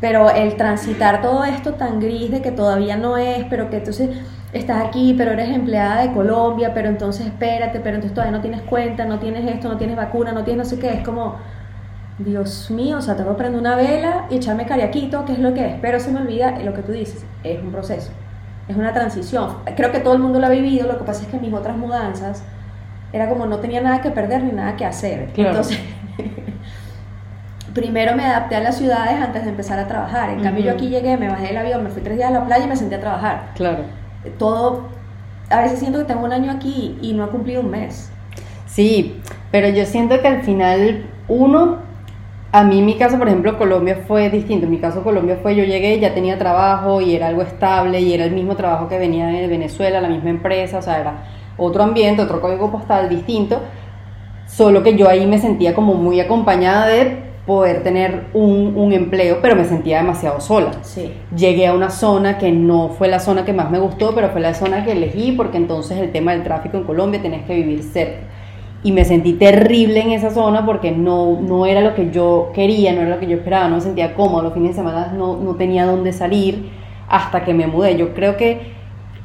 Pero 0.00 0.30
el 0.30 0.56
transitar 0.56 1.20
todo 1.20 1.44
esto 1.44 1.74
tan 1.74 2.00
gris 2.00 2.30
de 2.30 2.40
que 2.40 2.50
todavía 2.50 2.96
no 2.96 3.18
es, 3.18 3.44
pero 3.50 3.68
que 3.68 3.76
entonces 3.76 4.08
estás 4.54 4.86
aquí, 4.86 5.14
pero 5.18 5.32
eres 5.32 5.50
empleada 5.50 6.00
de 6.00 6.12
Colombia, 6.12 6.72
pero 6.72 6.88
entonces 6.88 7.26
espérate, 7.26 7.80
pero 7.80 7.96
entonces 7.96 8.14
todavía 8.14 8.34
no 8.34 8.40
tienes 8.40 8.62
cuenta, 8.62 9.04
no 9.04 9.18
tienes 9.18 9.46
esto, 9.52 9.68
no 9.68 9.76
tienes 9.76 9.96
vacuna, 9.96 10.32
no 10.32 10.44
tienes 10.44 10.64
no 10.66 10.70
sé 10.70 10.80
qué, 10.80 10.94
es 10.94 11.04
como, 11.04 11.36
Dios 12.18 12.70
mío, 12.70 12.98
o 12.98 13.00
sea, 13.00 13.16
tengo 13.16 13.30
que 13.30 13.38
prender 13.38 13.60
una 13.60 13.76
vela 13.76 14.26
y 14.30 14.36
echarme 14.36 14.66
cariaquito, 14.66 15.24
¿qué 15.24 15.32
es 15.32 15.38
lo 15.38 15.54
que 15.54 15.66
es? 15.66 15.74
Pero 15.80 16.00
se 16.00 16.10
me 16.10 16.20
olvida 16.20 16.58
lo 16.62 16.74
que 16.74 16.82
tú 16.82 16.92
dices, 16.92 17.24
es 17.44 17.62
un 17.62 17.70
proceso, 17.70 18.10
es 18.66 18.76
una 18.76 18.92
transición. 18.92 19.58
Creo 19.76 19.92
que 19.92 20.00
todo 20.00 20.14
el 20.14 20.20
mundo 20.20 20.40
lo 20.40 20.46
ha 20.46 20.50
vivido, 20.50 20.88
lo 20.88 20.98
que 20.98 21.04
pasa 21.04 21.22
es 21.22 21.28
que 21.28 21.36
en 21.36 21.42
mis 21.42 21.52
otras 21.52 21.76
mudanzas 21.76 22.42
era 23.12 23.28
como 23.28 23.46
no 23.46 23.58
tenía 23.58 23.80
nada 23.80 24.00
que 24.00 24.10
perder 24.10 24.42
ni 24.42 24.52
nada 24.52 24.76
que 24.76 24.84
hacer. 24.84 25.30
Entonces, 25.36 25.78
primero 27.74 28.16
me 28.16 28.24
adapté 28.24 28.56
a 28.56 28.60
las 28.60 28.76
ciudades 28.76 29.20
antes 29.20 29.44
de 29.44 29.50
empezar 29.50 29.78
a 29.78 29.86
trabajar. 29.86 30.30
En 30.30 30.42
cambio, 30.42 30.64
yo 30.64 30.72
aquí 30.72 30.88
llegué, 30.88 31.16
me 31.16 31.28
bajé 31.28 31.48
del 31.48 31.56
avión, 31.58 31.84
me 31.84 31.90
fui 31.90 32.02
tres 32.02 32.16
días 32.16 32.30
a 32.30 32.32
la 32.32 32.44
playa 32.44 32.64
y 32.64 32.68
me 32.68 32.76
senté 32.76 32.96
a 32.96 33.00
trabajar. 33.00 33.52
Claro. 33.54 33.84
Todo, 34.38 34.88
a 35.48 35.60
veces 35.62 35.78
siento 35.78 36.00
que 36.00 36.04
tengo 36.04 36.24
un 36.24 36.32
año 36.32 36.50
aquí 36.50 36.98
y 37.00 37.12
no 37.14 37.24
he 37.24 37.28
cumplido 37.28 37.60
un 37.60 37.70
mes. 37.70 38.10
Sí, 38.66 39.20
pero 39.50 39.68
yo 39.68 39.86
siento 39.86 40.20
que 40.20 40.28
al 40.28 40.42
final 40.42 41.06
uno, 41.28 41.78
a 42.50 42.64
mí 42.64 42.80
mi 42.80 42.96
caso, 42.96 43.18
por 43.18 43.28
ejemplo, 43.28 43.58
Colombia 43.58 44.04
fue 44.06 44.30
distinto. 44.30 44.64
En 44.64 44.70
mi 44.70 44.78
caso, 44.78 45.02
Colombia 45.02 45.38
fue, 45.42 45.54
yo 45.54 45.64
llegué, 45.64 46.00
ya 46.00 46.14
tenía 46.14 46.38
trabajo 46.38 47.00
y 47.00 47.14
era 47.14 47.28
algo 47.28 47.42
estable 47.42 48.00
y 48.00 48.14
era 48.14 48.24
el 48.24 48.32
mismo 48.32 48.56
trabajo 48.56 48.88
que 48.88 48.98
venía 48.98 49.26
de 49.26 49.46
Venezuela, 49.46 50.00
la 50.00 50.08
misma 50.08 50.30
empresa, 50.30 50.78
o 50.78 50.82
sea, 50.82 51.00
era 51.00 51.24
otro 51.58 51.82
ambiente, 51.82 52.22
otro 52.22 52.40
código 52.40 52.70
postal 52.70 53.08
distinto, 53.08 53.60
solo 54.46 54.82
que 54.82 54.96
yo 54.96 55.08
ahí 55.08 55.26
me 55.26 55.38
sentía 55.38 55.74
como 55.74 55.94
muy 55.94 56.20
acompañada 56.20 56.86
de 56.86 57.28
poder 57.46 57.82
tener 57.82 58.26
un, 58.34 58.74
un 58.76 58.92
empleo, 58.92 59.38
pero 59.42 59.56
me 59.56 59.64
sentía 59.64 59.98
demasiado 59.98 60.40
sola. 60.40 60.70
Sí. 60.82 61.12
Llegué 61.34 61.66
a 61.66 61.74
una 61.74 61.90
zona 61.90 62.38
que 62.38 62.52
no 62.52 62.90
fue 62.90 63.08
la 63.08 63.20
zona 63.20 63.44
que 63.44 63.52
más 63.52 63.70
me 63.70 63.78
gustó, 63.78 64.14
pero 64.14 64.28
fue 64.28 64.40
la 64.40 64.54
zona 64.54 64.84
que 64.84 64.92
elegí 64.92 65.32
porque 65.32 65.56
entonces 65.56 65.98
el 65.98 66.12
tema 66.12 66.32
del 66.32 66.44
tráfico 66.44 66.76
en 66.76 66.84
Colombia 66.84 67.20
tenés 67.20 67.44
que 67.46 67.54
vivir 67.54 67.82
cerca. 67.82 68.20
Y 68.82 68.92
me 68.92 69.04
sentí 69.04 69.32
terrible 69.32 70.00
en 70.00 70.12
esa 70.12 70.30
zona 70.30 70.64
porque 70.64 70.92
no, 70.92 71.40
no 71.40 71.66
era 71.66 71.80
lo 71.80 71.94
que 71.94 72.10
yo 72.10 72.50
quería, 72.54 72.92
no 72.92 73.00
era 73.00 73.10
lo 73.10 73.18
que 73.18 73.26
yo 73.26 73.36
esperaba, 73.36 73.68
no 73.68 73.76
me 73.76 73.80
sentía 73.80 74.14
cómodo, 74.14 74.42
los 74.42 74.54
fines 74.54 74.70
de 74.70 74.76
semana 74.76 75.12
no, 75.16 75.36
no 75.36 75.56
tenía 75.56 75.84
dónde 75.84 76.12
salir 76.12 76.70
hasta 77.08 77.44
que 77.44 77.54
me 77.54 77.66
mudé. 77.66 77.96
Yo 77.96 78.14
creo 78.14 78.36
que 78.36 78.78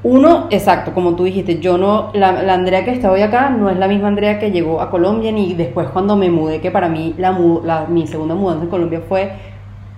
uno, 0.03 0.47
exacto, 0.49 0.93
como 0.93 1.15
tú 1.15 1.23
dijiste, 1.23 1.59
yo 1.59 1.77
no, 1.77 2.09
la, 2.13 2.29
Andrea 2.53 2.83
que 2.83 2.91
está 2.91 3.09
hoy 3.09 3.21
acá 3.21 3.49
no 3.49 3.69
es 3.69 3.77
la 3.77 3.87
misma 3.87 4.09
Andrea 4.09 4.37
que 4.37 4.51
llegó 4.51 4.81
a 4.81 4.91
Colombia, 4.91 5.31
ni 5.31 5.53
después 5.53 5.87
cuando 5.89 6.17
me 6.17 6.29
mudé, 6.29 6.59
que 6.59 6.71
para 6.71 6.89
mí 6.89 7.15
la, 7.17 7.31
la, 7.63 7.85
mi 7.85 8.05
segunda 8.05 8.35
mudanza 8.35 8.65
en 8.65 8.69
Colombia 8.69 9.01
fue 9.07 9.31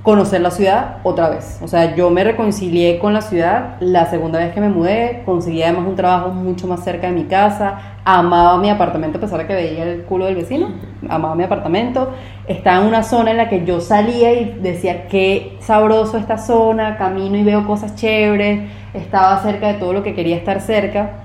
conocer 0.06 0.40
la 0.40 0.52
ciudad 0.52 0.98
otra 1.02 1.30
vez. 1.30 1.58
O 1.64 1.68
sea, 1.68 1.96
yo 1.96 2.12
me 2.12 2.24
reconcilié 2.24 3.00
con 3.00 3.12
la 3.12 3.24
ciudad 3.24 3.78
la 3.80 4.06
segunda 4.06 4.38
vez 4.38 4.54
que 4.54 4.62
me 4.62 4.70
mudé, 4.70 5.24
conseguí 5.26 5.64
además 5.64 5.88
un 5.88 5.96
trabajo 5.96 6.30
mucho 6.30 6.68
más 6.68 6.84
cerca 6.84 7.08
de 7.08 7.14
mi 7.14 7.24
casa, 7.24 7.80
amaba 8.06 8.60
mi 8.60 8.70
apartamento 8.70 9.18
a 9.18 9.22
pesar 9.22 9.40
de 9.40 9.48
que 9.48 9.56
veía 9.56 9.84
el 9.84 10.04
culo 10.04 10.26
del 10.26 10.36
vecino, 10.36 10.70
amaba 11.10 11.34
mi 11.34 11.44
apartamento, 11.44 12.12
estaba 12.46 12.84
en 12.84 12.88
una 12.88 13.02
zona 13.02 13.32
en 13.32 13.38
la 13.38 13.50
que 13.50 13.66
yo 13.66 13.82
salía 13.82 14.32
y 14.34 14.60
decía, 14.62 15.08
qué 15.08 15.58
sabroso 15.60 16.20
esta 16.20 16.38
zona, 16.38 16.98
camino 16.98 17.36
y 17.36 17.44
veo 17.44 17.66
cosas 17.66 17.96
chéveres, 17.96 18.70
estaba 18.94 19.42
cerca 19.42 19.70
de 19.70 19.74
todo 19.74 19.92
lo 19.92 20.04
que 20.04 20.14
quería 20.14 20.38
estar 20.38 20.62
cerca 20.62 21.25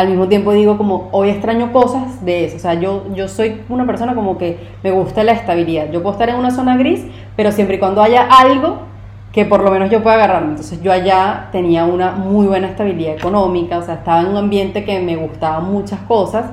al 0.00 0.08
mismo 0.08 0.28
tiempo 0.28 0.52
digo 0.52 0.78
como 0.78 1.08
hoy 1.12 1.28
extraño 1.28 1.72
cosas 1.72 2.24
de 2.24 2.44
eso, 2.46 2.56
o 2.56 2.58
sea, 2.60 2.74
yo, 2.74 3.04
yo 3.14 3.28
soy 3.28 3.62
una 3.68 3.86
persona 3.86 4.14
como 4.14 4.38
que 4.38 4.58
me 4.82 4.90
gusta 4.90 5.22
la 5.24 5.32
estabilidad, 5.32 5.90
yo 5.90 6.02
puedo 6.02 6.12
estar 6.12 6.28
en 6.28 6.36
una 6.36 6.50
zona 6.50 6.76
gris, 6.76 7.04
pero 7.36 7.52
siempre 7.52 7.76
y 7.76 7.78
cuando 7.78 8.02
haya 8.02 8.22
algo 8.22 8.78
que 9.32 9.44
por 9.44 9.62
lo 9.62 9.70
menos 9.70 9.90
yo 9.90 10.02
pueda 10.02 10.16
agarrarme, 10.16 10.50
entonces 10.50 10.82
yo 10.82 10.90
allá 10.90 11.48
tenía 11.52 11.84
una 11.84 12.12
muy 12.12 12.46
buena 12.46 12.68
estabilidad 12.68 13.14
económica, 13.14 13.78
o 13.78 13.82
sea, 13.82 13.94
estaba 13.94 14.20
en 14.22 14.28
un 14.28 14.36
ambiente 14.36 14.84
que 14.84 15.00
me 15.00 15.16
gustaban 15.16 15.70
muchas 15.70 16.00
cosas, 16.00 16.46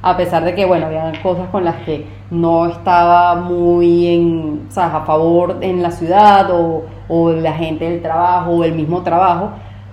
a 0.00 0.16
pesar 0.16 0.44
de 0.44 0.54
que, 0.54 0.64
bueno, 0.64 0.86
había 0.86 1.12
cosas 1.22 1.48
con 1.50 1.64
las 1.64 1.76
que 1.84 2.06
no 2.30 2.66
estaba 2.66 3.34
muy 3.34 4.06
en, 4.08 4.66
o 4.68 4.72
sea, 4.72 4.96
a 4.96 5.04
favor 5.04 5.58
en 5.60 5.82
la 5.82 5.90
ciudad 5.90 6.50
o, 6.50 6.84
o 7.08 7.32
la 7.32 7.52
gente 7.52 7.88
del 7.88 8.00
trabajo 8.00 8.52
o 8.52 8.64
el 8.64 8.74
mismo 8.74 9.02
trabajo, 9.02 9.50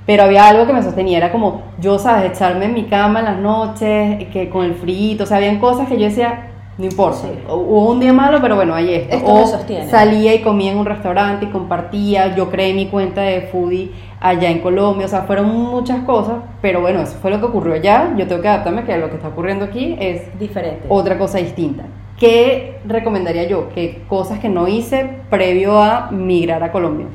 pero 0.09 0.23
había 0.23 0.47
algo 0.47 0.65
que 0.65 0.73
me 0.73 0.81
sostenía, 0.81 1.19
era 1.19 1.31
como 1.31 1.61
yo, 1.77 1.99
sabes, 1.99 2.31
echarme 2.31 2.65
en 2.65 2.73
mi 2.73 2.85
cama 2.85 3.19
en 3.19 3.25
las 3.25 3.37
noches, 3.37 4.27
que 4.29 4.49
con 4.49 4.65
el 4.65 4.73
frío, 4.73 5.21
o 5.21 5.25
sea, 5.27 5.37
habían 5.37 5.59
cosas 5.59 5.87
que 5.87 5.99
yo 5.99 6.05
decía, 6.05 6.47
no 6.79 6.85
importa, 6.85 7.27
hubo 7.47 7.91
un 7.91 7.99
día 7.99 8.11
malo, 8.11 8.39
pero 8.41 8.55
bueno, 8.55 8.73
ahí 8.73 8.91
esto. 8.91 9.15
esto 9.15 9.31
o 9.31 9.45
sostiene. 9.45 9.87
salía 9.87 10.33
y 10.33 10.41
comía 10.41 10.71
en 10.71 10.79
un 10.79 10.87
restaurante 10.87 11.45
y 11.45 11.49
compartía, 11.49 12.35
yo 12.35 12.49
creé 12.49 12.73
mi 12.73 12.87
cuenta 12.87 13.21
de 13.21 13.41
foodie 13.41 13.91
allá 14.19 14.49
en 14.49 14.61
Colombia, 14.61 15.05
o 15.05 15.09
sea, 15.09 15.21
fueron 15.25 15.47
muchas 15.47 15.99
cosas, 16.05 16.37
pero 16.59 16.81
bueno, 16.81 17.01
eso 17.01 17.15
fue 17.21 17.29
lo 17.29 17.39
que 17.39 17.45
ocurrió 17.45 17.75
allá, 17.75 18.11
yo 18.17 18.25
tengo 18.25 18.41
que 18.41 18.47
adaptarme 18.47 18.85
que 18.85 18.97
lo 18.97 19.11
que 19.11 19.17
está 19.17 19.27
ocurriendo 19.27 19.65
aquí 19.65 19.95
es 19.99 20.39
diferente. 20.39 20.87
Otra 20.89 21.19
cosa 21.19 21.37
distinta. 21.37 21.83
¿Qué 22.17 22.79
recomendaría 22.83 23.43
yo? 23.43 23.69
Que 23.69 24.01
cosas 24.07 24.39
que 24.39 24.49
no 24.49 24.67
hice 24.67 25.07
previo 25.29 25.79
a 25.79 26.09
migrar 26.09 26.63
a 26.63 26.71
Colombia 26.71 27.05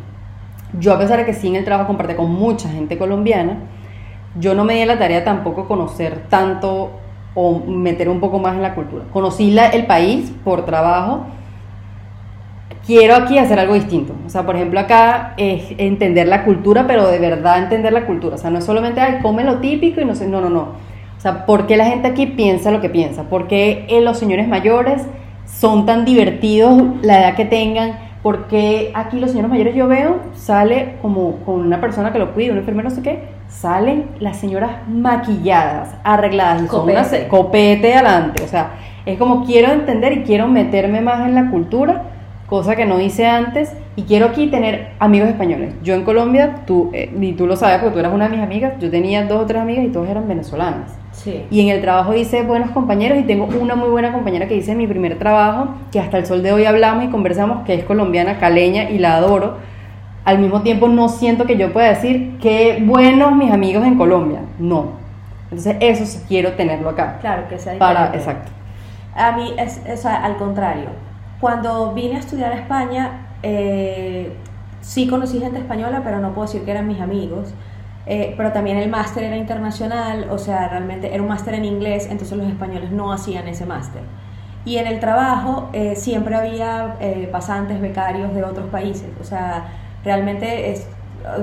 yo 0.79 0.93
a 0.93 0.99
pesar 0.99 1.19
de 1.19 1.25
que 1.25 1.35
sí 1.35 1.49
en 1.49 1.57
el 1.57 1.65
trabajo 1.65 1.87
compartí 1.87 2.15
con 2.15 2.31
mucha 2.31 2.69
gente 2.69 2.99
colombiana, 2.99 3.59
yo 4.39 4.55
no 4.55 4.65
me 4.65 4.75
di 4.75 4.85
la 4.85 4.99
tarea 4.99 5.25
tampoco 5.25 5.67
conocer 5.67 6.25
tanto 6.29 6.91
o 7.35 7.61
meter 7.61 8.09
un 8.09 8.21
poco 8.21 8.39
más 8.39 8.55
en 8.55 8.63
la 8.63 8.75
cultura. 8.75 9.05
Conocí 9.13 9.57
el 9.59 9.87
país 9.87 10.33
por 10.45 10.65
trabajo. 10.65 11.27
Quiero 12.87 13.17
aquí 13.17 13.39
hacer 13.39 13.59
algo 13.59 13.75
distinto. 13.75 14.15
O 14.27 14.29
sea, 14.29 14.45
por 14.45 14.57
ejemplo, 14.57 14.79
acá 14.79 15.35
es 15.37 15.75
entender 15.79 16.29
la 16.29 16.45
cultura, 16.45 16.87
pero 16.87 17.09
de 17.09 17.19
verdad 17.19 17.63
entender 17.63 17.93
la 17.93 18.07
cultura. 18.07 18.37
O 18.37 18.39
sea, 18.39 18.51
no 18.51 18.59
es 18.59 18.65
solamente, 18.65 19.01
ay, 19.01 19.21
come 19.23 19.43
lo 19.43 19.59
típico 19.59 20.01
y 20.01 20.05
no 20.05 20.15
sé, 20.15 20.27
no, 20.27 20.41
no, 20.41 20.51
no. 20.51 20.61
O 21.17 21.21
sea, 21.21 21.47
¿por 21.47 21.67
qué 21.67 21.77
la 21.77 21.87
gente 21.87 22.09
aquí 22.09 22.27
piensa 22.27 22.71
lo 22.71 22.81
que 22.81 22.91
piensa? 22.91 23.25
¿Por 23.25 23.49
qué 23.49 23.87
eh, 23.89 24.01
los 24.01 24.19
señores 24.19 24.47
mayores 24.47 25.03
son 25.47 25.87
tan 25.87 26.05
divertidos 26.05 26.83
la 27.03 27.21
edad 27.21 27.35
que 27.35 27.47
tengan? 27.47 27.99
Porque 28.25 28.91
aquí 28.95 29.21
los 29.21 29.33
señores 29.33 29.51
mayores 29.51 29.75
yo 29.75 29.87
veo, 29.87 30.17
sale 30.33 30.97
como 31.03 31.41
con 31.45 31.61
una 31.61 31.79
persona 31.79 32.11
que 32.11 32.19
lo 32.19 32.33
cuida, 32.33 32.53
un 32.53 32.59
enfermero, 32.59 32.89
no 32.89 32.95
sé 32.95 33.03
qué, 33.03 33.29
salen 33.49 34.07
las 34.19 34.39
señoras 34.39 34.89
maquilladas, 34.89 35.95
arregladas, 36.03 36.63
y 36.63 36.67
copete. 36.67 37.05
son 37.05 37.19
una 37.21 37.29
copete 37.29 37.93
adelante, 37.93 38.43
o 38.43 38.49
sea, 38.49 38.77
es 39.05 39.19
como 39.19 39.45
quiero 39.45 39.73
entender 39.73 40.15
y 40.15 40.23
quiero 40.23 40.49
meterme 40.49 41.03
más 41.03 41.29
en 41.29 41.35
la 41.35 41.51
cultura, 41.51 42.14
cosa 42.47 42.77
que 42.77 42.85
no 42.85 43.01
hice 43.01 43.27
antes, 43.27 43.73
y 43.97 44.03
quiero 44.03 44.27
aquí 44.27 44.49
tener 44.49 44.91
amigos 44.99 45.29
españoles. 45.29 45.75
Yo 45.83 45.95
en 45.95 46.05
Colombia, 46.05 46.57
tú, 46.67 46.91
eh, 46.93 47.11
y 47.19 47.33
tú 47.33 47.47
lo 47.47 47.57
sabes 47.57 47.79
porque 47.79 47.95
tú 47.95 47.99
eras 48.01 48.13
una 48.13 48.25
de 48.29 48.37
mis 48.37 48.41
amigas, 48.45 48.75
yo 48.81 48.91
tenía 48.91 49.25
dos 49.25 49.43
o 49.43 49.47
tres 49.47 49.63
amigas 49.63 49.85
y 49.85 49.89
todas 49.89 50.11
eran 50.11 50.29
venezolanas. 50.29 50.95
Sí. 51.13 51.45
Y 51.51 51.61
en 51.61 51.69
el 51.69 51.81
trabajo 51.81 52.13
hice 52.15 52.43
buenos 52.43 52.71
compañeros 52.71 53.19
y 53.19 53.23
tengo 53.23 53.49
una 53.61 53.77
muy 53.77 53.89
buena 53.89 54.13
compañera 54.13 54.49
que 54.49 54.57
hice 54.57 54.75
mi 54.75 54.87
primer 54.87 55.19
trabajo, 55.19 55.69
que 55.93 56.01
hasta 56.01 56.19
el 56.19 56.27
sol 56.27 56.43
de 56.43 56.53
hoy 56.53 56.65
hablamos 56.65 57.05
y 57.05 57.09
conversamos, 57.09 57.65
que 57.65 57.75
es 57.75 57.85
colombiana, 57.85 58.39
caleña 58.39 58.91
y 58.91 58.99
la 58.99 59.17
adoro. 59.17 59.59
Al 60.25 60.39
mismo 60.39 60.63
tiempo 60.63 60.89
no 60.89 61.09
siento 61.09 61.45
que 61.45 61.57
yo 61.57 61.73
pueda 61.73 61.89
decir 61.89 62.37
qué 62.41 62.83
buenos 62.85 63.33
mis 63.37 63.53
amigos 63.53 63.87
en 63.87 63.97
Colombia. 63.97 64.41
No. 64.59 65.05
Entonces 65.45 65.77
eso 65.81 66.05
sí 66.05 66.19
quiero 66.27 66.53
tenerlo 66.55 66.89
acá. 66.89 67.19
Claro, 67.21 67.43
que 67.49 67.59
sea 67.59 67.79
Para, 67.79 68.07
diferente. 68.11 68.19
exacto. 68.19 68.53
A 69.15 69.33
mí 69.37 69.53
es, 69.57 69.81
es 69.87 70.05
al 70.05 70.37
contrario. 70.37 70.87
Cuando 71.45 71.93
vine 71.93 72.17
a 72.17 72.21
estudiar 72.21 72.53
a 72.53 72.55
España, 72.55 73.27
eh, 73.43 74.33
sí 74.81 75.07
conocí 75.07 75.41
gente 75.41 75.59
española, 75.59 76.01
pero 76.03 76.19
no 76.19 76.33
puedo 76.33 76.47
decir 76.47 76.65
que 76.65 76.71
eran 76.71 76.89
mis 76.89 77.03
amigos. 77.03 77.53
Eh, 78.07 78.33
pero 78.39 78.51
también 78.53 78.79
el 78.79 78.89
máster 78.89 79.25
era 79.25 79.37
internacional, 79.37 80.29
o 80.31 80.39
sea, 80.39 80.69
realmente 80.69 81.13
era 81.13 81.23
un 81.23 81.29
máster 81.29 81.53
en 81.53 81.67
inglés, 81.67 82.09
entonces 82.11 82.39
los 82.39 82.47
españoles 82.47 82.93
no 82.93 83.13
hacían 83.13 83.47
ese 83.47 83.67
máster. 83.67 84.01
Y 84.65 84.79
en 84.79 84.87
el 84.87 85.01
trabajo 85.01 85.69
eh, 85.75 85.97
siempre 85.97 86.35
había 86.35 86.97
eh, 87.01 87.29
pasantes, 87.31 87.79
becarios 87.79 88.35
de 88.35 88.43
otros 88.43 88.71
países, 88.71 89.11
o 89.21 89.25
sea, 89.25 89.67
realmente 90.03 90.71
es, 90.71 90.89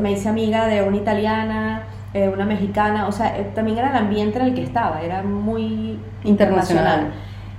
me 0.01 0.13
hice 0.13 0.29
amiga 0.29 0.65
de 0.65 0.81
una 0.81 0.97
italiana, 0.97 1.83
eh, 2.13 2.27
una 2.27 2.45
mexicana, 2.45 3.07
o 3.07 3.11
sea, 3.11 3.37
eh, 3.37 3.51
también 3.55 3.77
era 3.77 3.91
el 3.91 3.97
ambiente 3.97 4.39
en 4.39 4.45
el 4.47 4.53
que 4.53 4.63
estaba, 4.63 5.01
era 5.01 5.21
muy 5.21 5.99
Internacional. 6.23 7.01
internacional. 7.03 7.11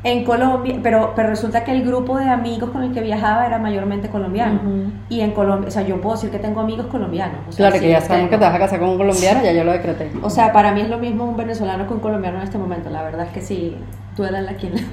En 0.04 0.24
Colombia, 0.24 0.80
pero, 0.82 1.12
pero 1.14 1.28
resulta 1.28 1.62
que 1.62 1.70
el 1.70 1.84
grupo 1.84 2.18
de 2.18 2.28
amigos 2.28 2.70
con 2.70 2.82
el 2.82 2.92
que 2.92 3.00
viajaba 3.00 3.46
era 3.46 3.58
mayormente 3.58 4.08
colombiano. 4.08 4.60
Y 5.08 5.20
en 5.20 5.30
Colombia, 5.30 5.68
o 5.68 5.70
sea, 5.70 5.82
yo 5.82 6.00
puedo 6.00 6.16
decir 6.16 6.30
que 6.30 6.40
tengo 6.40 6.60
amigos 6.60 6.86
colombianos. 6.86 7.38
o 7.48 7.52
sea, 7.52 7.68
Claro, 7.68 7.74
sí 7.76 7.80
que 7.82 7.90
ya 7.90 8.00
sabemos 8.00 8.30
que 8.30 8.38
te 8.38 8.44
vas 8.44 8.54
a 8.54 8.58
casar 8.58 8.80
con 8.80 8.88
un 8.88 8.98
colombiano, 8.98 9.42
ya 9.44 9.52
yo 9.52 9.62
lo 9.62 9.72
decreté. 9.72 10.10
O 10.22 10.30
sea, 10.30 10.52
para 10.52 10.72
mí 10.72 10.80
es 10.80 10.88
lo 10.88 10.98
mismo 10.98 11.24
un 11.24 11.36
venezolano 11.36 11.86
que 11.86 11.94
un 11.94 12.00
colombiano 12.00 12.38
en 12.38 12.44
este 12.44 12.58
momento. 12.58 12.90
La 12.90 13.02
verdad 13.02 13.26
es 13.26 13.32
que 13.32 13.40
sí, 13.42 13.76
duela 14.16 14.40
la 14.40 14.54
quien. 14.54 14.74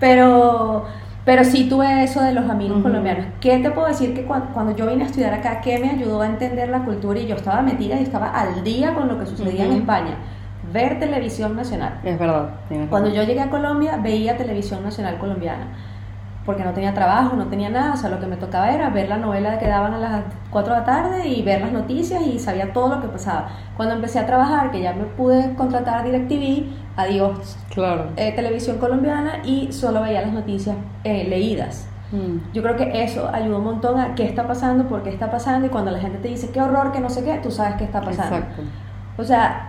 Pero, 0.00 0.86
pero 1.26 1.44
sí 1.44 1.68
tuve 1.68 2.02
eso 2.02 2.22
de 2.22 2.32
los 2.32 2.48
amigos 2.48 2.82
colombianos. 2.82 3.26
¿Qué 3.40 3.58
te 3.58 3.70
puedo 3.70 3.86
decir 3.86 4.14
que 4.14 4.24
cuando, 4.24 4.46
cuando 4.54 4.74
yo 4.74 4.86
vine 4.86 5.04
a 5.04 5.06
estudiar 5.06 5.34
acá, 5.34 5.60
qué 5.60 5.78
me 5.78 5.90
ayudó 5.90 6.22
a 6.22 6.26
entender 6.26 6.70
la 6.70 6.84
cultura 6.84 7.20
y 7.20 7.26
yo 7.26 7.36
estaba 7.36 7.60
metida 7.60 8.00
y 8.00 8.02
estaba 8.04 8.28
al 8.28 8.64
día 8.64 8.94
con 8.94 9.08
lo 9.08 9.18
que 9.18 9.26
sucedía 9.26 9.66
en. 9.66 9.72
España? 9.72 10.14
Ver 10.72 10.98
televisión 10.98 11.56
nacional. 11.56 12.00
es 12.04 12.18
verdad. 12.18 12.50
tienes 12.68 12.88
Cuando 12.88 13.08
razón. 13.08 13.22
yo 13.22 13.28
llegué 13.28 13.40
a 13.40 13.50
Colombia 13.50 13.96
veía 14.02 14.36
televisión 14.36 14.82
nacional 14.82 15.18
colombiana, 15.18 15.66
porque 16.46 16.64
no 16.64 16.72
tenía 16.72 16.94
trabajo, 16.94 17.36
no 17.36 17.46
tenía 17.46 17.68
nada, 17.70 17.92
o 17.94 17.96
sea, 17.96 18.08
lo 18.10 18.18
que 18.18 18.26
me 18.26 18.36
tocaba 18.36 18.70
era 18.72 18.88
ver 18.90 19.08
la 19.08 19.18
novela 19.18 19.58
que 19.58 19.66
daban 19.68 19.94
a 19.94 19.98
las 19.98 20.22
4 20.50 20.72
de 20.74 20.80
la 20.80 20.86
tarde 20.86 21.28
y 21.28 21.42
ver 21.42 21.60
las 21.60 21.70
noticias 21.72 22.22
y 22.22 22.38
sabía 22.38 22.72
todo 22.72 22.94
lo 22.96 23.00
que 23.02 23.08
pasaba. 23.08 23.48
Cuando 23.76 23.94
empecé 23.94 24.18
a 24.18 24.26
trabajar, 24.26 24.70
que 24.70 24.80
ya 24.80 24.92
me 24.94 25.04
pude 25.04 25.54
contratar 25.54 25.98
a 25.98 26.02
DirecTV, 26.02 26.66
adiós 26.96 27.56
Claro. 27.72 28.06
eh, 28.16 28.32
televisión 28.34 28.78
colombiana 28.78 29.42
y 29.44 29.70
solo 29.72 30.02
veía 30.02 30.22
las 30.22 30.32
noticias 30.32 30.76
eh, 31.04 31.26
leídas. 31.28 31.86
Mm. 32.10 32.52
Yo 32.52 32.62
creo 32.62 32.74
que 32.76 33.04
eso 33.04 33.28
ayudó 33.32 33.58
un 33.58 33.64
montón 33.64 34.00
a 34.00 34.14
qué 34.16 34.24
está 34.24 34.46
pasando, 34.48 34.88
por 34.88 35.02
qué 35.04 35.10
está 35.10 35.30
pasando 35.30 35.66
y 35.66 35.70
cuando 35.70 35.90
la 35.92 35.98
gente 36.00 36.18
te 36.18 36.28
dice 36.28 36.50
qué 36.50 36.60
horror, 36.60 36.90
que 36.90 37.00
no 37.00 37.08
sé 37.10 37.22
qué, 37.22 37.38
tú 37.42 37.50
sabes 37.52 37.74
qué 37.76 37.84
está 37.84 38.00
pasando. 38.00 38.36
Exacto. 38.36 38.62
O 39.18 39.22
sea, 39.24 39.66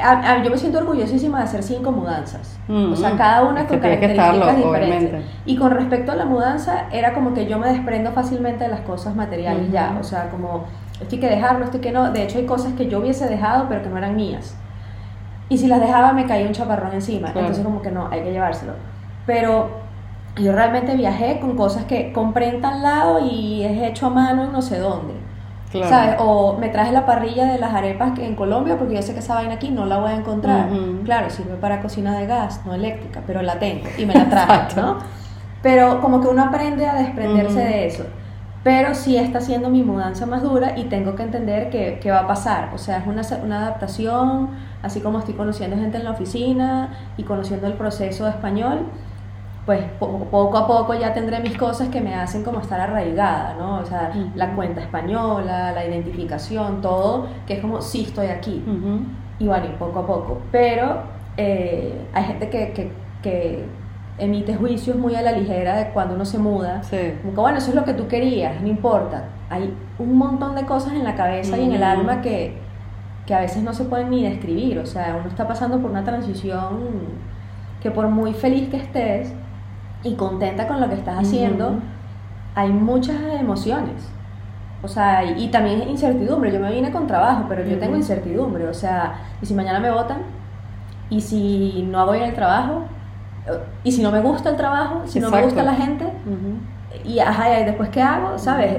a- 0.00 0.32
a- 0.32 0.42
yo 0.42 0.50
me 0.50 0.56
siento 0.58 0.78
orgullosísima 0.78 1.38
de 1.38 1.44
hacer 1.44 1.62
cinco 1.62 1.92
mudanzas. 1.92 2.58
Mm, 2.68 2.92
o 2.92 2.96
sea, 2.96 3.10
mm. 3.14 3.16
cada 3.18 3.42
una 3.44 3.66
con 3.66 3.78
características 3.78 4.34
estarlo, 4.34 4.56
diferentes. 4.56 4.90
obviamente. 5.10 5.22
Y 5.44 5.56
con 5.56 5.70
respecto 5.70 6.12
a 6.12 6.14
la 6.16 6.24
mudanza, 6.24 6.86
era 6.92 7.14
como 7.14 7.34
que 7.34 7.46
yo 7.46 7.58
me 7.58 7.68
desprendo 7.68 8.12
fácilmente 8.12 8.64
de 8.64 8.70
las 8.70 8.80
cosas 8.80 9.14
materiales 9.16 9.70
ya. 9.70 9.96
O 10.00 10.04
sea, 10.04 10.30
como 10.30 10.64
esto 11.00 11.14
hay 11.14 11.20
que 11.20 11.28
dejarlo, 11.28 11.64
esto 11.64 11.76
hay 11.78 11.82
que 11.82 11.92
no. 11.92 12.10
De 12.12 12.22
hecho, 12.22 12.38
hay 12.38 12.46
cosas 12.46 12.72
que 12.74 12.88
yo 12.88 12.98
hubiese 13.00 13.26
dejado, 13.28 13.66
pero 13.68 13.82
que 13.82 13.88
no 13.88 13.96
eran 13.98 14.16
mías. 14.16 14.56
Y 15.48 15.56
si 15.58 15.66
las 15.66 15.80
dejaba, 15.80 16.12
me 16.12 16.26
caía 16.26 16.46
un 16.46 16.52
chaparrón 16.52 16.92
encima. 16.92 17.28
Claro. 17.32 17.40
Entonces, 17.40 17.64
como 17.64 17.80
que 17.80 17.90
no, 17.90 18.08
hay 18.10 18.22
que 18.22 18.32
llevárselo. 18.32 18.72
Pero 19.26 19.70
yo 20.36 20.52
realmente 20.52 20.94
viajé 20.94 21.40
con 21.40 21.56
cosas 21.56 21.84
que 21.84 22.12
compré 22.12 22.48
en 22.48 22.60
tal 22.60 22.82
lado 22.82 23.20
y 23.24 23.64
es 23.64 23.82
hecho 23.82 24.06
a 24.06 24.10
mano 24.10 24.44
en 24.44 24.52
no 24.52 24.62
sé 24.62 24.78
dónde. 24.78 25.14
Claro. 25.70 25.88
¿Sabes? 25.88 26.16
O 26.18 26.56
me 26.58 26.68
traje 26.70 26.92
la 26.92 27.04
parrilla 27.04 27.44
de 27.52 27.58
las 27.58 27.74
arepas 27.74 28.12
que 28.12 28.26
en 28.26 28.34
Colombia 28.34 28.78
porque 28.78 28.94
yo 28.94 29.02
sé 29.02 29.12
que 29.12 29.18
esa 29.18 29.34
vaina 29.34 29.54
aquí 29.54 29.70
no 29.70 29.84
la 29.84 29.98
voy 29.98 30.12
a 30.12 30.16
encontrar. 30.16 30.68
Claro, 31.04 31.30
sirve 31.30 31.56
para 31.56 31.82
cocina 31.82 32.18
de 32.18 32.26
gas, 32.26 32.62
no 32.64 32.74
eléctrica, 32.74 33.22
pero 33.26 33.42
la 33.42 33.58
tengo 33.58 33.84
y 33.98 34.06
me 34.06 34.14
la 34.14 34.28
traje. 34.30 34.80
¿no? 34.80 34.98
Pero 35.62 36.00
como 36.00 36.20
que 36.20 36.28
uno 36.28 36.44
aprende 36.44 36.86
a 36.86 36.94
desprenderse 36.94 37.60
de 37.60 37.86
eso. 37.86 38.04
Pero 38.64 38.94
sí 38.94 39.16
está 39.16 39.40
siendo 39.40 39.70
mi 39.70 39.82
mudanza 39.82 40.26
más 40.26 40.42
dura 40.42 40.76
y 40.76 40.84
tengo 40.84 41.14
que 41.14 41.22
entender 41.22 41.70
que, 41.70 41.98
que 42.00 42.10
va 42.10 42.20
a 42.20 42.26
pasar. 42.26 42.70
O 42.74 42.78
sea, 42.78 42.98
es 42.98 43.06
una, 43.06 43.22
una 43.42 43.58
adaptación, 43.60 44.50
así 44.82 45.00
como 45.00 45.18
estoy 45.20 45.34
conociendo 45.34 45.76
gente 45.76 45.98
en 45.98 46.04
la 46.04 46.10
oficina 46.10 46.90
y 47.16 47.22
conociendo 47.22 47.66
el 47.66 47.74
proceso 47.74 48.24
de 48.24 48.30
español, 48.30 48.86
pues 49.68 49.84
po- 49.98 50.24
poco 50.30 50.56
a 50.56 50.66
poco 50.66 50.94
ya 50.94 51.12
tendré 51.12 51.40
mis 51.40 51.54
cosas 51.58 51.88
que 51.90 52.00
me 52.00 52.14
hacen 52.14 52.42
como 52.42 52.58
estar 52.60 52.80
arraigada, 52.80 53.54
¿no? 53.58 53.80
O 53.80 53.84
sea, 53.84 54.10
la 54.34 54.54
cuenta 54.54 54.80
española, 54.80 55.72
la 55.72 55.84
identificación, 55.84 56.80
todo, 56.80 57.26
que 57.46 57.52
es 57.52 57.60
como, 57.60 57.82
sí, 57.82 58.04
estoy 58.04 58.28
aquí. 58.28 58.64
Y 59.38 59.46
bueno, 59.46 59.66
y 59.66 59.76
poco 59.78 59.98
a 59.98 60.06
poco. 60.06 60.38
Pero 60.50 61.02
eh, 61.36 61.92
hay 62.14 62.24
gente 62.24 62.48
que, 62.48 62.72
que, 62.72 62.90
que 63.22 63.66
emite 64.16 64.54
juicios 64.56 64.96
muy 64.96 65.14
a 65.16 65.20
la 65.20 65.32
ligera 65.32 65.76
de 65.76 65.90
cuando 65.90 66.14
uno 66.14 66.24
se 66.24 66.38
muda. 66.38 66.82
Sí. 66.82 67.12
Como 67.20 67.34
que, 67.34 67.40
bueno, 67.40 67.58
eso 67.58 67.68
es 67.68 67.74
lo 67.76 67.84
que 67.84 67.92
tú 67.92 68.08
querías, 68.08 68.58
no 68.62 68.68
importa. 68.68 69.24
Hay 69.50 69.74
un 69.98 70.16
montón 70.16 70.54
de 70.54 70.64
cosas 70.64 70.94
en 70.94 71.04
la 71.04 71.14
cabeza 71.14 71.58
y 71.58 71.64
en 71.66 71.72
el 71.74 71.82
alma 71.82 72.22
que, 72.22 72.56
que 73.26 73.34
a 73.34 73.40
veces 73.40 73.62
no 73.62 73.74
se 73.74 73.84
pueden 73.84 74.08
ni 74.08 74.22
describir. 74.24 74.78
O 74.78 74.86
sea, 74.86 75.14
uno 75.20 75.28
está 75.28 75.46
pasando 75.46 75.78
por 75.78 75.90
una 75.90 76.04
transición 76.04 77.18
que 77.82 77.90
por 77.90 78.08
muy 78.08 78.32
feliz 78.32 78.70
que 78.70 78.78
estés 78.78 79.34
y 80.02 80.14
contenta 80.14 80.66
con 80.66 80.80
lo 80.80 80.88
que 80.88 80.94
estás 80.94 81.18
haciendo, 81.18 81.68
Ujú. 81.68 81.80
hay 82.54 82.70
muchas 82.70 83.16
emociones. 83.38 84.08
O 84.82 84.88
sea, 84.88 85.24
y, 85.24 85.44
y 85.44 85.48
también 85.48 85.88
incertidumbre. 85.88 86.52
Yo 86.52 86.60
me 86.60 86.70
vine 86.72 86.92
con 86.92 87.06
trabajo, 87.06 87.46
pero 87.48 87.64
yo 87.64 87.78
tengo 87.78 87.96
incertidumbre. 87.96 88.68
O 88.68 88.74
sea, 88.74 89.14
y 89.42 89.46
si 89.46 89.54
mañana 89.54 89.80
me 89.80 89.90
votan, 89.90 90.18
y 91.10 91.20
si 91.20 91.86
no 91.90 92.00
hago 92.00 92.12
bien 92.12 92.24
el 92.24 92.34
trabajo, 92.34 92.82
eh, 93.46 93.58
y 93.82 93.90
si 93.92 94.02
no 94.02 94.12
me 94.12 94.20
gusta 94.20 94.50
el 94.50 94.56
trabajo, 94.56 95.02
si 95.06 95.18
no 95.20 95.30
me 95.30 95.38
Exacto. 95.38 95.46
gusta 95.56 95.62
la 95.64 95.74
gente, 95.74 96.04
Ujú. 96.04 97.08
y 97.08 97.18
ajá, 97.18 97.60
y 97.60 97.64
después 97.64 97.88
qué 97.88 98.02
hago, 98.02 98.38
¿sabes? 98.38 98.76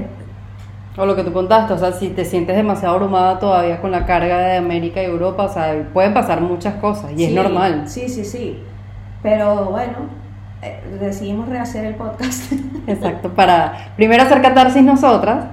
O 0.97 1.05
lo 1.05 1.15
que 1.15 1.23
tú 1.23 1.31
contaste, 1.31 1.73
o 1.73 1.77
sea, 1.77 1.91
si 1.91 2.09
te 2.09 2.25
sientes 2.25 2.55
demasiado 2.55 2.95
abrumada 2.95 3.39
todavía 3.39 3.79
con 3.81 3.91
la 3.91 4.05
carga 4.05 4.39
de 4.39 4.57
América 4.57 5.01
y 5.01 5.05
Europa, 5.05 5.43
o 5.43 5.49
sea, 5.49 5.87
pueden 5.93 6.13
pasar 6.13 6.41
muchas 6.41 6.75
cosas 6.75 7.11
y 7.11 7.23
es 7.23 7.29
Sí, 7.29 7.35
normal. 7.35 7.83
Sí, 7.87 8.09
sí, 8.09 8.25
sí. 8.25 8.59
Pero 9.23 9.65
bueno, 9.65 9.93
eh, 10.61 10.81
decidimos 10.99 11.47
rehacer 11.47 11.85
el 11.85 11.95
podcast. 11.95 12.51
Exacto, 12.87 13.29
para 13.29 13.91
primero 13.95 14.23
hacer 14.23 14.41
catarsis 14.41 14.83
nosotras, 14.83 15.45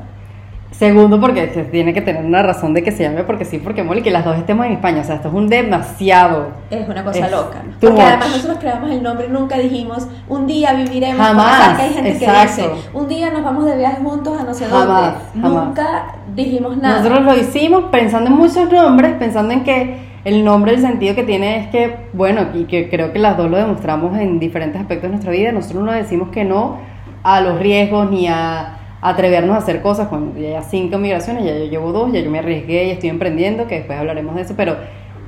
segundo 0.73 1.21
porque 1.21 1.49
se 1.55 1.62
tiene 1.64 1.95
que 1.95 2.03
tener 2.03 2.25
una 2.25 2.42
razón 2.42 2.75
de 2.75 2.83
que 2.83 2.92
se 2.92 3.05
llame 3.05 3.23
porque 3.25 3.45
sí, 3.45 3.59
porque 3.59 3.83
mole, 3.83 4.03
que 4.03 4.11
las 4.11 4.25
dos 4.25 4.37
estemos 4.37 4.66
en 4.66 4.73
España, 4.73 5.03
o 5.03 5.05
sea, 5.05 5.14
esto 5.16 5.29
es 5.29 5.35
un 5.35 5.49
demasiado. 5.49 6.49
Es 6.71 6.88
una 6.88 7.05
cosa 7.05 7.27
Es 7.27 7.31
loca. 7.31 7.62
Porque 7.81 7.95
much. 7.95 8.05
además 8.05 8.31
nosotros 8.31 8.59
creamos 8.59 8.90
el 8.90 9.03
nombre 9.03 9.27
y 9.27 9.31
nunca 9.31 9.59
dijimos, 9.59 10.09
un 10.29 10.47
día 10.47 10.73
viviremos. 10.75 11.25
Jamás, 11.25 11.77
que 11.77 11.83
hay 11.83 11.92
gente 11.95 12.11
exacto. 12.11 12.62
que 12.62 12.75
dice, 12.75 12.88
un 12.92 13.09
día 13.09 13.31
nos 13.31 13.45
vamos 13.45 13.64
de 13.64 13.77
viaje 13.77 14.03
juntos 14.03 14.40
a 14.40 14.45
no 14.45 14.55
sé 14.55 14.66
Jamás, 14.66 15.14
dónde. 15.35 15.49
jamás. 15.49 15.66
Nunca 15.66 16.05
dijimos 16.35 16.77
nada. 16.79 16.99
Nosotros 16.99 17.25
lo 17.25 17.37
hicimos 17.37 17.85
pensando 17.92 18.29
en 18.29 18.37
muchos 18.37 18.71
nombres, 18.71 19.14
pensando 19.14 19.53
en 19.53 19.62
que 19.64 20.06
el 20.26 20.44
nombre, 20.44 20.72
el 20.74 20.80
sentido 20.80 21.14
que 21.14 21.22
tiene 21.22 21.60
es 21.60 21.66
que, 21.68 21.94
bueno, 22.12 22.48
y 22.52 22.64
que 22.64 22.88
creo 22.90 23.12
que 23.12 23.18
las 23.20 23.36
dos 23.36 23.48
lo 23.48 23.56
demostramos 23.56 24.18
en 24.18 24.40
diferentes 24.40 24.80
aspectos 24.80 25.04
de 25.04 25.08
nuestra 25.10 25.30
vida, 25.30 25.52
nosotros 25.52 25.84
no 25.84 25.92
decimos 25.92 26.30
que 26.30 26.44
no 26.44 26.78
a 27.22 27.40
los 27.40 27.58
riesgos 27.60 28.10
ni 28.10 28.26
a 28.26 28.78
atrevernos 29.00 29.54
a 29.54 29.58
hacer 29.58 29.82
cosas. 29.82 30.08
Cuando 30.08 30.38
ya 30.40 30.62
cinco 30.62 30.98
migraciones, 30.98 31.44
ya 31.44 31.56
yo 31.56 31.66
llevo 31.66 31.92
dos, 31.92 32.12
ya 32.12 32.18
yo 32.20 32.30
me 32.30 32.40
arriesgué 32.40 32.86
y 32.86 32.90
estoy 32.90 33.08
emprendiendo, 33.08 33.68
que 33.68 33.76
después 33.76 33.98
hablaremos 33.98 34.34
de 34.34 34.42
eso, 34.42 34.54
pero 34.56 34.76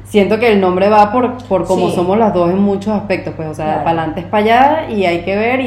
siento 0.02 0.40
que 0.40 0.50
el 0.50 0.60
nombre 0.60 0.88
va 0.88 1.12
por, 1.12 1.36
por 1.46 1.64
cómo 1.64 1.90
Sí. 1.90 1.94
somos 1.94 2.18
las 2.18 2.34
dos 2.34 2.50
en 2.50 2.58
muchos 2.58 2.92
aspectos, 2.92 3.34
pues, 3.36 3.48
o 3.48 3.54
sea, 3.54 3.66
Claro. 3.66 3.84
para 3.84 3.98
adelante 4.00 4.20
es 4.20 4.26
para 4.26 4.42
allá 4.42 4.90
y 4.90 5.04
hay 5.04 5.20
que 5.20 5.36
ver 5.36 5.60
y, 5.60 5.66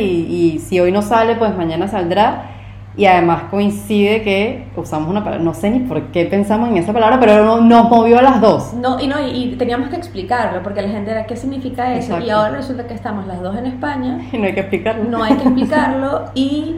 y 0.56 0.60
si 0.60 0.80
hoy 0.82 0.92
no 0.92 1.02
sale, 1.02 1.36
pues 1.36 1.56
mañana 1.56 1.88
saldrá. 1.88 2.51
Y 2.98 3.06
además 3.06 3.44
coincide 3.50 4.22
que 4.22 4.68
usamos 4.76 5.10
una 5.10 5.24
palabra, 5.24 5.44
no 5.44 5.54
sé 5.54 5.70
ni 5.70 5.80
por 5.80 6.12
qué 6.12 6.26
pensamos 6.26 6.70
en 6.70 6.78
esa 6.78 6.92
palabra, 6.92 7.20
pero 7.22 7.46
no- 7.46 7.62
nos 7.62 7.90
movió 7.90 8.20
a 8.20 8.22
las 8.22 8.42
dos. 8.42 8.74
No, 8.74 9.00
y 9.00 9.08
no, 9.08 9.18
y, 9.26 9.30
y 9.54 9.56
teníamos 9.56 9.88
que 9.90 9.96
explicarlo, 9.96 10.62
porque 10.62 10.82
la 10.82 10.90
gente 10.90 11.12
era, 11.12 11.26
¿qué 11.26 11.38
significa 11.38 11.94
eso? 11.94 12.08
Exacto. 12.08 12.26
Y 12.26 12.30
ahora 12.30 12.58
resulta 12.58 12.88
que 12.88 12.94
estamos 12.94 13.26
las 13.28 13.42
dos 13.42 13.56
en 13.58 13.66
España, 13.68 14.20
Y 14.34 14.38
no 14.38 14.46
hay 14.46 14.54
que 14.54 14.60
explicarlo. 14.60 15.04
no 15.10 15.24
hay 15.24 15.36
que 15.36 15.44
explicarlo 15.44 16.26
y, 16.36 16.78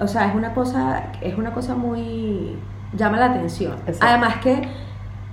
o 0.00 0.08
sea, 0.08 0.28
es 0.28 0.34
una 0.34 0.52
cosa, 0.54 1.04
es 1.20 1.38
una 1.38 1.52
cosa 1.52 1.76
muy, 1.76 2.56
llama 2.92 3.18
la 3.18 3.26
atención. 3.26 3.74
Exacto. 3.86 4.06
Además 4.06 4.36
que 4.42 4.62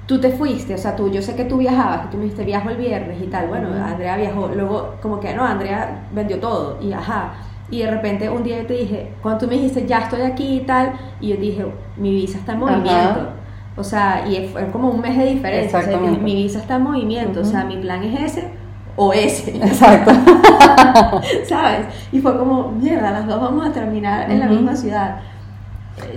tú 0.05 0.19
te 0.19 0.31
fuiste, 0.31 0.75
o 0.75 0.77
sea, 0.77 0.95
tú, 0.95 1.11
yo 1.11 1.21
sé 1.21 1.35
que 1.35 1.45
tú 1.45 1.57
viajabas, 1.57 2.01
que 2.01 2.07
tú 2.09 2.17
me 2.17 2.23
dijiste 2.23 2.45
viajo 2.45 2.69
el 2.69 2.77
viernes 2.77 3.21
y 3.21 3.27
tal, 3.27 3.47
bueno. 3.47 3.69
Andrea 3.83 4.17
viajó, 4.17 4.49
luego 4.53 4.95
como 5.01 5.19
que 5.19 5.33
no, 5.33 5.43
Andrea 5.45 6.01
vendió 6.13 6.39
todo 6.39 6.77
y 6.81 6.93
ajá. 6.93 7.33
Y 7.71 7.79
de 7.79 7.91
repente 7.91 8.29
un 8.29 8.43
día 8.43 8.61
yo 8.61 8.67
te 8.67 8.73
dije, 8.73 9.11
cuando 9.21 9.41
tú 9.41 9.47
me 9.47 9.55
dijiste, 9.55 9.85
ya 9.85 9.99
estoy 9.99 10.21
aquí 10.21 10.57
y 10.57 10.59
tal, 10.61 10.93
y 11.21 11.29
yo 11.29 11.37
dije, 11.37 11.65
mi 11.97 12.11
visa 12.11 12.39
está 12.39 12.53
en 12.53 12.63
Ajá. 12.63 12.71
movimiento. 12.71 13.29
O 13.75 13.83
sea, 13.83 14.25
y 14.27 14.35
es 14.35 14.51
como 14.71 14.89
un 14.89 14.99
mes 14.99 15.17
de 15.17 15.25
diferencia. 15.25 15.79
O 15.79 15.81
sea, 15.81 15.97
mi, 15.97 16.35
visa 16.35 16.59
está 16.59 16.75
en 16.75 16.83
movimiento. 16.83 17.41
O 17.41 17.45
sea, 17.45 17.63
mi 17.63 17.77
plan 17.77 18.03
es 18.03 18.33
ese 18.33 18.49
o 18.95 19.13
ese. 19.13 19.55
Exacto. 19.65 20.11
¿Sabes? 21.47 21.85
Y 22.11 22.19
fue 22.19 22.37
como, 22.37 22.71
mierda, 22.71 23.11
las 23.11 23.27
dos 23.27 23.39
vamos 23.39 23.67
a 23.67 23.71
terminar 23.71 24.29
en 24.29 24.39
la 24.39 24.47
misma 24.47 24.75
ciudad. 24.75 25.19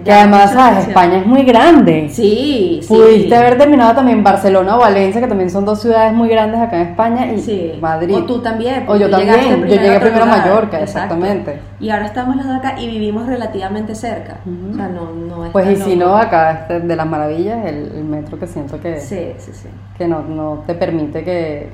Que 0.04 0.12
además, 0.12 0.52
¿sabes? 0.52 0.88
España 0.88 1.18
es 1.18 1.26
muy 1.26 1.42
grande. 1.44 2.08
Sí, 2.10 2.80
sí. 2.82 2.88
Pudiste 2.88 3.36
haber 3.36 3.56
terminado 3.56 3.94
también 3.94 4.22
Barcelona 4.24 4.76
o 4.76 4.80
Valencia, 4.80 5.20
que 5.20 5.26
también 5.28 5.48
son 5.50 5.64
dos 5.64 5.80
ciudades 5.80 6.12
muy 6.12 6.28
grandes 6.28 6.60
acá 6.60 6.80
en 6.80 6.88
España, 6.88 7.32
y 7.32 7.38
Sí. 7.40 7.78
Madrid. 7.80 8.14
O 8.16 8.24
tú 8.24 8.40
también. 8.40 8.84
O 8.88 8.96
yo 8.96 9.08
también. 9.08 9.60
Yo 9.60 9.66
llegué 9.66 9.96
a 9.96 10.00
primero 10.00 10.24
a. 10.24 10.26
Mallorca, 10.26 10.80
Exacto. 10.80 11.14
exactamente. 11.14 11.60
Y 11.78 11.90
ahora 11.90 12.06
estamos 12.06 12.36
los 12.36 12.46
dos 12.46 12.56
acá 12.56 12.74
y 12.80 12.88
vivimos 12.88 13.26
relativamente 13.26 13.94
cerca. 13.94 14.38
O 14.72 14.74
sea, 14.74 14.88
no, 14.88 15.12
no 15.12 15.44
es 15.46 15.52
Pues 15.52 15.68
y 15.70 15.76
si 15.76 15.96
no, 15.96 16.16
acá 16.16 16.52
este, 16.62 16.80
de 16.80 16.96
las 16.96 17.06
maravillas, 17.06 17.64
el, 17.66 17.92
el 17.96 18.04
metro 18.04 18.38
que 18.38 18.46
siento 18.46 18.80
que, 18.80 18.98
Sí, 19.00 19.32
sí, 19.38 19.50
sí. 19.52 19.68
que 19.98 20.08
no, 20.08 20.22
no 20.22 20.62
te 20.66 20.74
permite 20.74 21.22
que, 21.24 21.68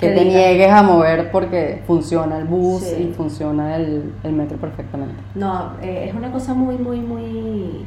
que 0.00 0.08
te 0.10 0.24
niegues 0.24 0.70
a 0.72 0.82
mover 0.82 1.30
porque 1.30 1.82
funciona 1.86 2.38
el 2.38 2.44
bus 2.44 2.82
Sí. 2.82 3.10
y 3.10 3.14
funciona 3.14 3.76
el, 3.76 4.12
el 4.24 4.32
metro 4.32 4.56
perfectamente. 4.58 5.14
No, 5.34 5.72
eh, 5.82 6.06
es 6.08 6.14
una 6.14 6.32
cosa 6.32 6.54
muy, 6.54 6.76
muy, 6.76 6.98
muy, 7.00 7.84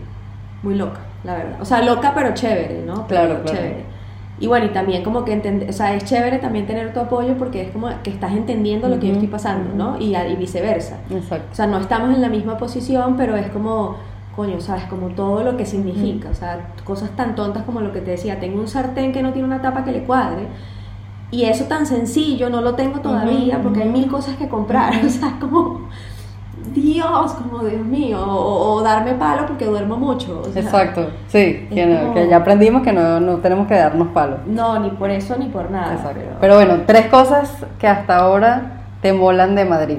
muy 0.62 0.76
loca, 0.76 1.00
la 1.24 1.36
verdad. 1.36 1.62
O 1.62 1.66
sea, 1.66 1.82
loca 1.82 2.14
pero 2.16 2.34
chévere, 2.34 2.84
¿no? 2.86 3.06
Pero 3.08 3.26
Claro, 3.26 3.42
claro. 3.44 3.58
Chévere. 3.58 3.94
Y 4.40 4.48
bueno, 4.48 4.66
y 4.66 4.70
también 4.70 5.04
como 5.04 5.24
que 5.24 5.32
entender, 5.32 5.70
o 5.70 5.74
sea, 5.74 5.94
es 5.94 6.04
chévere 6.06 6.40
también 6.40 6.66
tener 6.66 6.92
tu 6.94 7.00
apoyo 7.00 7.36
porque 7.38 7.62
es 7.62 7.72
como 7.72 7.88
que 8.02 8.10
estás 8.10 8.32
entendiendo 8.34 8.90
lo 8.90 8.96
que 9.00 9.08
yo 9.08 9.12
Ujú, 9.14 9.20
estoy 9.22 9.28
pasando, 9.28 9.74
¿no? 9.76 9.98
Y, 10.00 10.16
y 10.16 10.36
viceversa. 10.36 10.98
Exacto. 11.10 11.48
O 11.52 11.56
sea, 11.56 11.68
no 11.68 11.78
estamos 11.80 12.14
en 12.16 12.22
la 12.22 12.30
misma 12.30 12.58
posición, 12.58 13.16
pero 13.16 13.36
es 13.38 13.48
como, 13.52 13.96
coño, 14.36 14.60
¿sabes? 14.60 14.86
Como 14.86 15.10
todo 15.10 15.44
lo 15.44 15.56
que 15.56 15.66
significa. 15.66 16.30
O 16.30 16.34
sea, 16.34 16.68
cosas 16.84 17.12
tan 17.16 17.36
tontas 17.36 17.64
como 17.64 17.80
lo 17.82 17.94
que 17.94 18.02
te 18.02 18.12
decía, 18.12 18.40
tengo 18.40 18.60
un 18.60 18.68
sartén 18.68 19.14
que 19.14 19.22
no 19.22 19.32
tiene 19.32 19.48
una 19.48 19.62
tapa 19.62 19.86
que 19.86 19.92
le 19.92 20.04
cuadre. 20.04 20.48
Y 21.34 21.46
eso 21.46 21.64
tan 21.66 21.86
sencillo 21.86 22.50
no 22.50 22.62
lo 22.62 22.76
tengo 22.76 23.00
todavía 23.00 23.60
porque 23.64 23.82
hay 23.84 23.90
mil 23.90 24.08
cosas 24.08 24.36
que 24.38 24.48
comprar. 24.48 24.94
O 25.06 25.10
sea, 25.10 25.38
como, 25.40 25.88
Dios, 26.74 27.34
como 27.34 27.64
Dios 27.64 27.84
mío. 27.86 28.20
O, 28.24 28.74
o 28.76 28.82
darme 28.84 29.14
palo 29.14 29.46
porque 29.48 29.66
duermo 29.66 29.98
mucho. 29.98 30.44
o 30.48 30.52
sea, 30.52 30.62
Exacto, 30.62 31.08
sí, 31.28 31.68
que, 31.74 31.86
no- 31.86 32.00
como- 32.02 32.14
que 32.14 32.28
ya 32.30 32.38
aprendimos 32.38 32.84
que 32.84 32.94
no, 32.94 33.20
no 33.20 33.38
tenemos 33.38 33.68
que 33.68 33.74
darnos 33.76 34.10
palos. 34.10 34.40
No, 34.46 34.80
ni 34.80 34.90
por 34.92 35.10
eso 35.10 35.36
ni 35.38 35.46
por 35.48 35.70
nada. 35.72 35.94
Exacto. 35.96 36.20
pero- 36.22 36.38
Pero 36.40 36.56
bueno, 36.56 36.84
tres 36.86 37.08
cosas 37.08 37.52
que 37.80 37.88
hasta 37.88 38.18
ahora 38.18 38.84
te 39.02 39.12
molan 39.12 39.56
de 39.56 39.66
Madrid. 39.66 39.98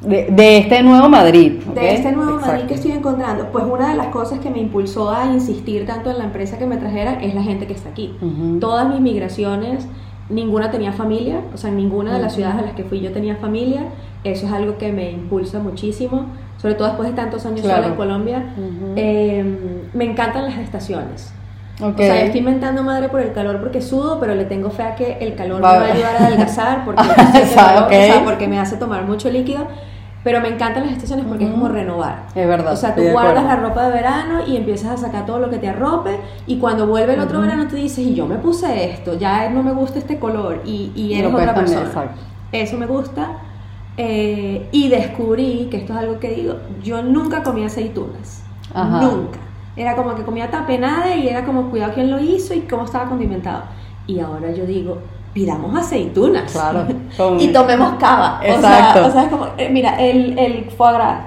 De, 0.00 0.26
de 0.30 0.58
este 0.58 0.82
nuevo 0.82 1.08
Madrid. 1.08 1.52
De 1.74 1.94
este 1.94 2.12
nuevo 2.12 2.38
Madrid 2.40 2.64
que 2.66 2.74
estoy 2.74 2.92
encontrando, 2.92 3.46
pues 3.52 3.64
una 3.64 3.88
de 3.88 3.94
las 3.96 4.08
cosas 4.08 4.38
que 4.40 4.50
me 4.50 4.58
impulsó 4.60 5.10
a 5.10 5.26
insistir 5.26 5.86
tanto 5.86 6.10
en 6.10 6.18
la 6.18 6.24
empresa 6.24 6.58
que 6.58 6.66
me 6.66 6.76
trajera 6.76 7.14
es 7.22 7.34
la 7.34 7.42
gente 7.42 7.66
que 7.66 7.72
está 7.72 7.88
aquí. 7.90 8.14
Todas 8.60 8.88
mis 8.88 9.00
migraciones, 9.00 9.86
ninguna 10.28 10.70
tenía 10.70 10.92
familia, 10.92 11.40
o 11.54 11.56
sea, 11.56 11.70
en 11.70 11.76
ninguna 11.76 12.14
de 12.14 12.18
las 12.20 12.32
Ujú. 12.32 12.36
ciudades 12.42 12.58
a 12.62 12.66
las 12.66 12.74
que 12.74 12.84
fui 12.84 13.00
yo 13.00 13.12
tenía 13.12 13.36
familia. 13.36 13.82
Eso 14.24 14.46
es 14.46 14.52
algo 14.52 14.76
que 14.78 14.92
me 14.92 15.10
impulsa 15.12 15.60
muchísimo, 15.60 16.26
sobre 16.60 16.74
todo 16.74 16.88
después 16.88 17.08
de 17.08 17.14
tantos 17.14 17.46
años 17.46 17.60
Claro. 17.60 17.76
sola 17.76 17.86
en 17.88 17.94
Colombia. 17.96 18.42
Eh, 18.96 19.44
me 19.94 20.04
encantan 20.04 20.44
las 20.44 20.58
estaciones. 20.58 21.32
O 21.80 21.92
sea, 21.96 22.16
yo 22.20 22.24
estoy 22.24 22.40
inventando 22.40 22.82
madre 22.82 23.08
por 23.10 23.20
el 23.20 23.32
calor 23.34 23.60
porque 23.60 23.82
sudo, 23.82 24.18
pero 24.18 24.34
le 24.34 24.46
tengo 24.46 24.70
fe 24.70 24.82
a 24.82 24.94
que 24.94 25.18
el 25.20 25.34
calor 25.34 25.62
Va- 25.62 25.74
me 25.74 25.78
va 25.80 25.84
a 25.84 25.92
ayudar 25.92 26.16
a 26.16 26.18
adelgazar 26.26 26.84
porque, 26.86 27.02
sé 27.04 27.42
o 27.42 27.46
sea, 27.46 28.22
porque 28.24 28.48
me 28.48 28.58
hace 28.58 28.76
tomar 28.76 29.04
mucho 29.04 29.28
líquido. 29.30 29.66
Pero 30.26 30.40
me 30.40 30.48
encantan 30.48 30.82
las 30.86 30.94
estaciones 30.94 31.24
porque 31.24 31.44
es 31.44 31.52
como 31.52 31.68
renovar. 31.68 32.24
Es 32.34 32.48
verdad, 32.48 32.72
O 32.72 32.76
sea, 32.76 32.96
tú 32.96 33.02
guardas 33.12 33.44
la 33.44 33.54
ropa 33.54 33.84
de 33.86 33.92
verano 33.92 34.44
y 34.44 34.56
empiezas 34.56 34.90
a 34.90 34.96
sacar 34.96 35.24
todo 35.24 35.38
lo 35.38 35.50
que 35.50 35.58
te 35.58 35.68
arrope. 35.68 36.18
Y 36.48 36.58
cuando 36.58 36.88
vuelve 36.88 37.14
el 37.14 37.20
otro 37.20 37.40
verano, 37.42 37.68
te 37.68 37.76
dices, 37.76 38.00
y 38.04 38.12
yo 38.12 38.26
me 38.26 38.34
puse 38.34 38.90
esto, 38.90 39.16
ya 39.16 39.48
no 39.50 39.62
me 39.62 39.72
gusta 39.72 40.00
este 40.00 40.18
color. 40.18 40.62
Y, 40.64 40.90
y 40.96 41.14
eres 41.14 41.32
otra 41.32 41.54
persona. 41.54 41.82
exacto. 41.82 42.20
Eso 42.50 42.76
me 42.76 42.86
gusta. 42.86 43.38
Eh, 43.96 44.66
y 44.72 44.88
descubrí, 44.88 45.68
que 45.70 45.76
esto 45.76 45.92
es 45.92 45.98
algo 46.00 46.18
que 46.18 46.30
digo, 46.30 46.56
yo 46.82 47.02
nunca 47.02 47.44
comí 47.44 47.64
aceitunas. 47.64 48.42
Ajá. 48.74 49.02
Nunca. 49.02 49.38
Era 49.76 49.94
como 49.94 50.16
que 50.16 50.24
comía 50.24 50.50
tapenade 50.50 51.18
y 51.18 51.28
era 51.28 51.44
como 51.44 51.70
cuidado 51.70 51.92
quién 51.94 52.10
lo 52.10 52.18
hizo 52.18 52.52
y 52.52 52.62
cómo 52.62 52.86
estaba 52.86 53.08
condimentado. 53.08 53.62
Y 54.08 54.18
ahora 54.18 54.50
yo 54.50 54.66
digo, 54.66 54.98
pidamos 55.36 55.76
aceitunas. 55.78 56.50
Claro, 56.50 56.86
con- 57.14 57.38
y 57.40 57.48
tomemos 57.48 57.96
cava. 58.00 58.40
Exacto. 58.42 59.00
O 59.00 59.02
sea, 59.02 59.06
o 59.08 59.10
sea, 59.12 59.22
es 59.24 59.28
como, 59.28 59.46
eh, 59.58 59.68
mira, 59.70 60.00
el, 60.00 60.38
el 60.38 60.70
foie 60.70 60.94
gras, 60.94 61.18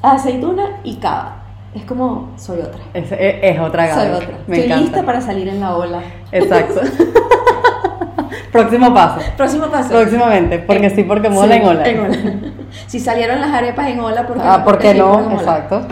aceituna 0.00 0.78
y 0.84 0.94
cava. 0.98 1.36
Es 1.74 1.84
como, 1.84 2.30
soy 2.36 2.60
otra. 2.60 2.80
Es, 2.94 3.10
es- 3.10 3.34
es 3.42 3.58
otra 3.58 3.86
gama. 3.88 4.02
Soy 4.02 4.10
otra. 4.12 4.28
Me 4.46 4.56
Estoy 4.56 4.58
encanta. 4.66 4.76
lista 4.84 5.02
para 5.02 5.20
salir 5.20 5.48
en 5.48 5.58
la 5.58 5.74
ola. 5.76 6.00
Exacto. 6.30 6.80
Próximo 8.52 8.94
paso. 8.94 9.20
Próximo 9.36 9.66
paso. 9.66 9.88
Próximamente, 9.90 10.58
porque 10.60 10.90
sí, 10.90 11.02
porque 11.02 11.28
mola 11.28 11.54
Sí, 11.54 11.60
en 11.60 11.66
ola. 11.68 11.88
en 11.88 12.00
ola. 12.00 12.16
si 12.86 13.00
salieron 13.00 13.40
las 13.40 13.50
arepas 13.50 13.88
en 13.88 13.98
ola, 13.98 14.26
¿por 14.28 14.36
qué 14.36 14.42
ah, 14.44 14.64
¿por 14.64 14.78
qué 14.78 14.92
sí, 14.92 14.98
no? 14.98 15.12
porque? 15.12 15.34
Exacto. 15.34 15.82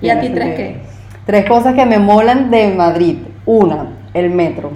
¿Y 0.00 0.08
a 0.08 0.18
ti 0.20 0.30
tres 0.30 0.54
qué? 0.56 0.82
Tres 1.26 1.46
cosas 1.46 1.74
que 1.74 1.84
me 1.84 1.98
molan 1.98 2.50
de 2.50 2.68
Madrid. 2.74 3.18
Una, 3.44 3.86
el 4.14 4.30
metro. 4.30 4.70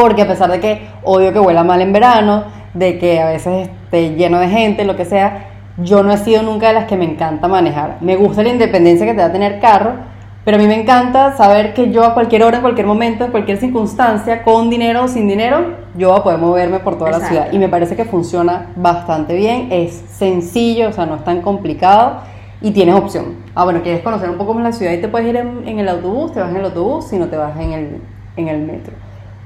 Porque 0.00 0.22
a 0.22 0.26
pesar 0.28 0.50
de 0.50 0.60
que 0.60 0.88
odio 1.04 1.32
que 1.32 1.40
huela 1.40 1.62
mal 1.62 1.82
en 1.82 1.92
verano, 1.92 2.44
de 2.72 2.98
que 2.98 3.20
a 3.20 3.26
veces 3.26 3.68
esté 3.68 4.14
lleno 4.14 4.38
de 4.38 4.48
gente, 4.48 4.84
lo 4.84 4.96
que 4.96 5.04
sea, 5.04 5.48
yo 5.76 6.02
no 6.02 6.10
he 6.12 6.16
sido 6.16 6.42
nunca 6.42 6.68
de 6.68 6.74
las 6.74 6.86
que 6.86 6.96
me 6.96 7.04
encanta 7.04 7.48
manejar. 7.48 7.98
Me 8.00 8.16
gusta 8.16 8.42
la 8.42 8.48
independencia 8.48 9.04
que 9.04 9.12
te 9.12 9.20
da 9.20 9.30
tener 9.30 9.60
carro, 9.60 9.92
pero 10.42 10.56
a 10.56 10.60
mí 10.60 10.66
me 10.66 10.80
encanta 10.80 11.36
saber 11.36 11.74
que 11.74 11.90
yo 11.90 12.02
a 12.02 12.14
cualquier 12.14 12.44
hora, 12.44 12.56
en 12.56 12.62
cualquier 12.62 12.86
momento, 12.86 13.26
en 13.26 13.30
cualquier 13.30 13.58
circunstancia, 13.58 14.42
con 14.42 14.70
dinero 14.70 15.04
o 15.04 15.08
sin 15.08 15.28
dinero, 15.28 15.76
yo 15.96 16.08
voy 16.08 16.18
a 16.18 16.22
poder 16.22 16.38
moverme 16.38 16.78
por 16.80 16.96
toda 16.96 17.10
la 17.10 17.20
ciudad. 17.20 17.48
Y 17.52 17.58
me 17.58 17.68
parece 17.68 17.94
que 17.94 18.06
funciona 18.06 18.68
bastante 18.76 19.34
bien, 19.34 19.68
es 19.70 20.02
sencillo, 20.10 20.88
o 20.88 20.92
sea, 20.92 21.04
no 21.04 21.16
es 21.16 21.24
tan 21.24 21.42
complicado 21.42 22.20
y 22.62 22.70
tienes 22.70 22.94
opción. 22.94 23.34
Ah, 23.54 23.64
bueno, 23.64 23.82
quieres 23.82 24.00
conocer 24.00 24.30
un 24.30 24.38
poco 24.38 24.54
más 24.54 24.64
la 24.64 24.72
ciudad 24.72 24.92
y 24.92 24.98
te 24.98 25.08
puedes 25.08 25.28
ir 25.28 25.36
en, 25.36 25.68
en 25.68 25.78
el 25.78 25.88
autobús, 25.90 26.32
te 26.32 26.40
vas 26.40 26.48
en 26.48 26.56
el 26.56 26.64
autobús, 26.64 27.08
si 27.08 27.18
no 27.18 27.26
te 27.26 27.36
vas 27.36 27.58
en 27.60 27.72
el, 27.72 28.00
en 28.36 28.48
el 28.48 28.60
metro. 28.60 28.94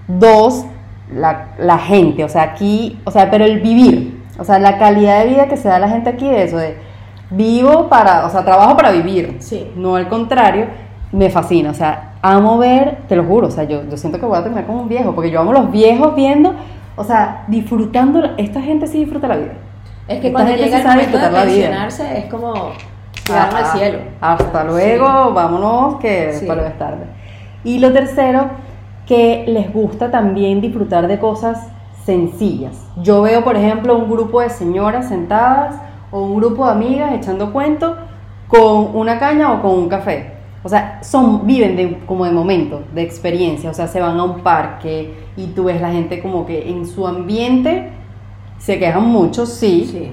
Dos, 0.08 0.66
la, 1.12 1.48
la 1.58 1.78
gente, 1.78 2.24
o 2.24 2.28
sea, 2.28 2.42
aquí, 2.42 3.00
o 3.04 3.10
sea, 3.10 3.30
pero 3.30 3.44
el 3.44 3.60
vivir, 3.60 4.22
o 4.38 4.44
sea, 4.44 4.58
la 4.58 4.78
calidad 4.78 5.20
de 5.22 5.28
vida 5.30 5.46
que 5.48 5.56
se 5.56 5.68
da 5.68 5.76
a 5.76 5.78
la 5.78 5.88
gente 5.88 6.10
aquí, 6.10 6.28
eso 6.28 6.56
de 6.58 6.76
vivo 7.30 7.88
para, 7.88 8.26
o 8.26 8.30
sea, 8.30 8.44
trabajo 8.44 8.76
para 8.76 8.90
vivir, 8.90 9.36
Sí. 9.40 9.70
no 9.76 9.96
al 9.96 10.08
contrario, 10.08 10.66
me 11.12 11.30
fascina, 11.30 11.70
o 11.70 11.74
sea, 11.74 12.12
amo 12.22 12.58
ver, 12.58 12.98
te 13.08 13.16
lo 13.16 13.24
juro, 13.24 13.48
o 13.48 13.50
sea, 13.50 13.64
yo, 13.64 13.82
yo 13.88 13.96
siento 13.96 14.18
que 14.18 14.26
voy 14.26 14.38
a 14.38 14.42
terminar 14.42 14.66
como 14.66 14.82
un 14.82 14.88
viejo, 14.88 15.14
porque 15.14 15.30
yo 15.30 15.40
amo 15.40 15.52
los 15.52 15.70
viejos 15.70 16.14
viendo, 16.14 16.54
o 16.96 17.04
sea, 17.04 17.44
disfrutando, 17.48 18.22
esta 18.36 18.60
gente 18.60 18.86
sí 18.86 18.98
disfruta 18.98 19.28
la 19.28 19.36
vida. 19.36 19.52
Es 20.06 20.20
que 20.20 20.28
Esta 20.28 20.38
cuando 20.38 20.52
llega 20.56 20.78
el 20.78 20.84
momento 20.84 20.96
de 20.98 21.00
disfrutar 21.06 21.32
la 21.32 21.44
vida. 21.44 21.54
pensionarse 21.66 22.18
es 22.18 22.24
como 22.26 22.54
llegaron 23.26 23.56
al 23.56 23.66
cielo. 23.66 23.98
Hasta 24.20 24.64
luego, 24.64 25.32
vámonos, 25.32 25.96
que 25.96 26.32
Sí. 26.34 26.46
para 26.46 26.66
es 26.66 26.78
tarde. 26.78 27.04
Y 27.64 27.78
lo 27.78 27.92
tercero, 27.92 28.48
que 29.06 29.44
les 29.46 29.72
gusta 29.72 30.10
también 30.10 30.60
disfrutar 30.60 31.06
de 31.08 31.18
cosas 31.18 31.68
sencillas. 32.04 32.86
Yo 33.02 33.22
veo, 33.22 33.42
por 33.44 33.56
ejemplo, 33.56 33.96
un 33.96 34.10
grupo 34.10 34.40
de 34.40 34.50
señoras 34.50 35.08
sentadas 35.08 35.76
o 36.10 36.22
un 36.22 36.36
grupo 36.36 36.66
de 36.66 36.72
amigas 36.72 37.12
echando 37.12 37.52
cuentos 37.52 37.96
con 38.48 38.94
una 38.94 39.18
caña 39.18 39.52
o 39.52 39.62
con 39.62 39.72
un 39.72 39.88
café. 39.88 40.32
O 40.62 40.68
sea, 40.68 41.02
son, 41.02 41.46
viven 41.46 41.76
de, 41.76 41.98
como 42.06 42.24
de 42.24 42.32
momento, 42.32 42.82
de 42.94 43.02
experiencia. 43.02 43.70
O 43.70 43.74
sea, 43.74 43.86
se 43.86 44.00
van 44.00 44.18
a 44.18 44.24
un 44.24 44.40
parque 44.40 45.12
y 45.36 45.48
tú 45.48 45.64
ves 45.64 45.80
la 45.80 45.90
gente 45.90 46.20
como 46.22 46.46
que 46.46 46.70
en 46.70 46.86
su 46.86 47.06
ambiente 47.06 47.90
se 48.58 48.78
quejan 48.78 49.06
mucho, 49.06 49.44
sí, 49.44 49.86
Sí. 49.90 50.10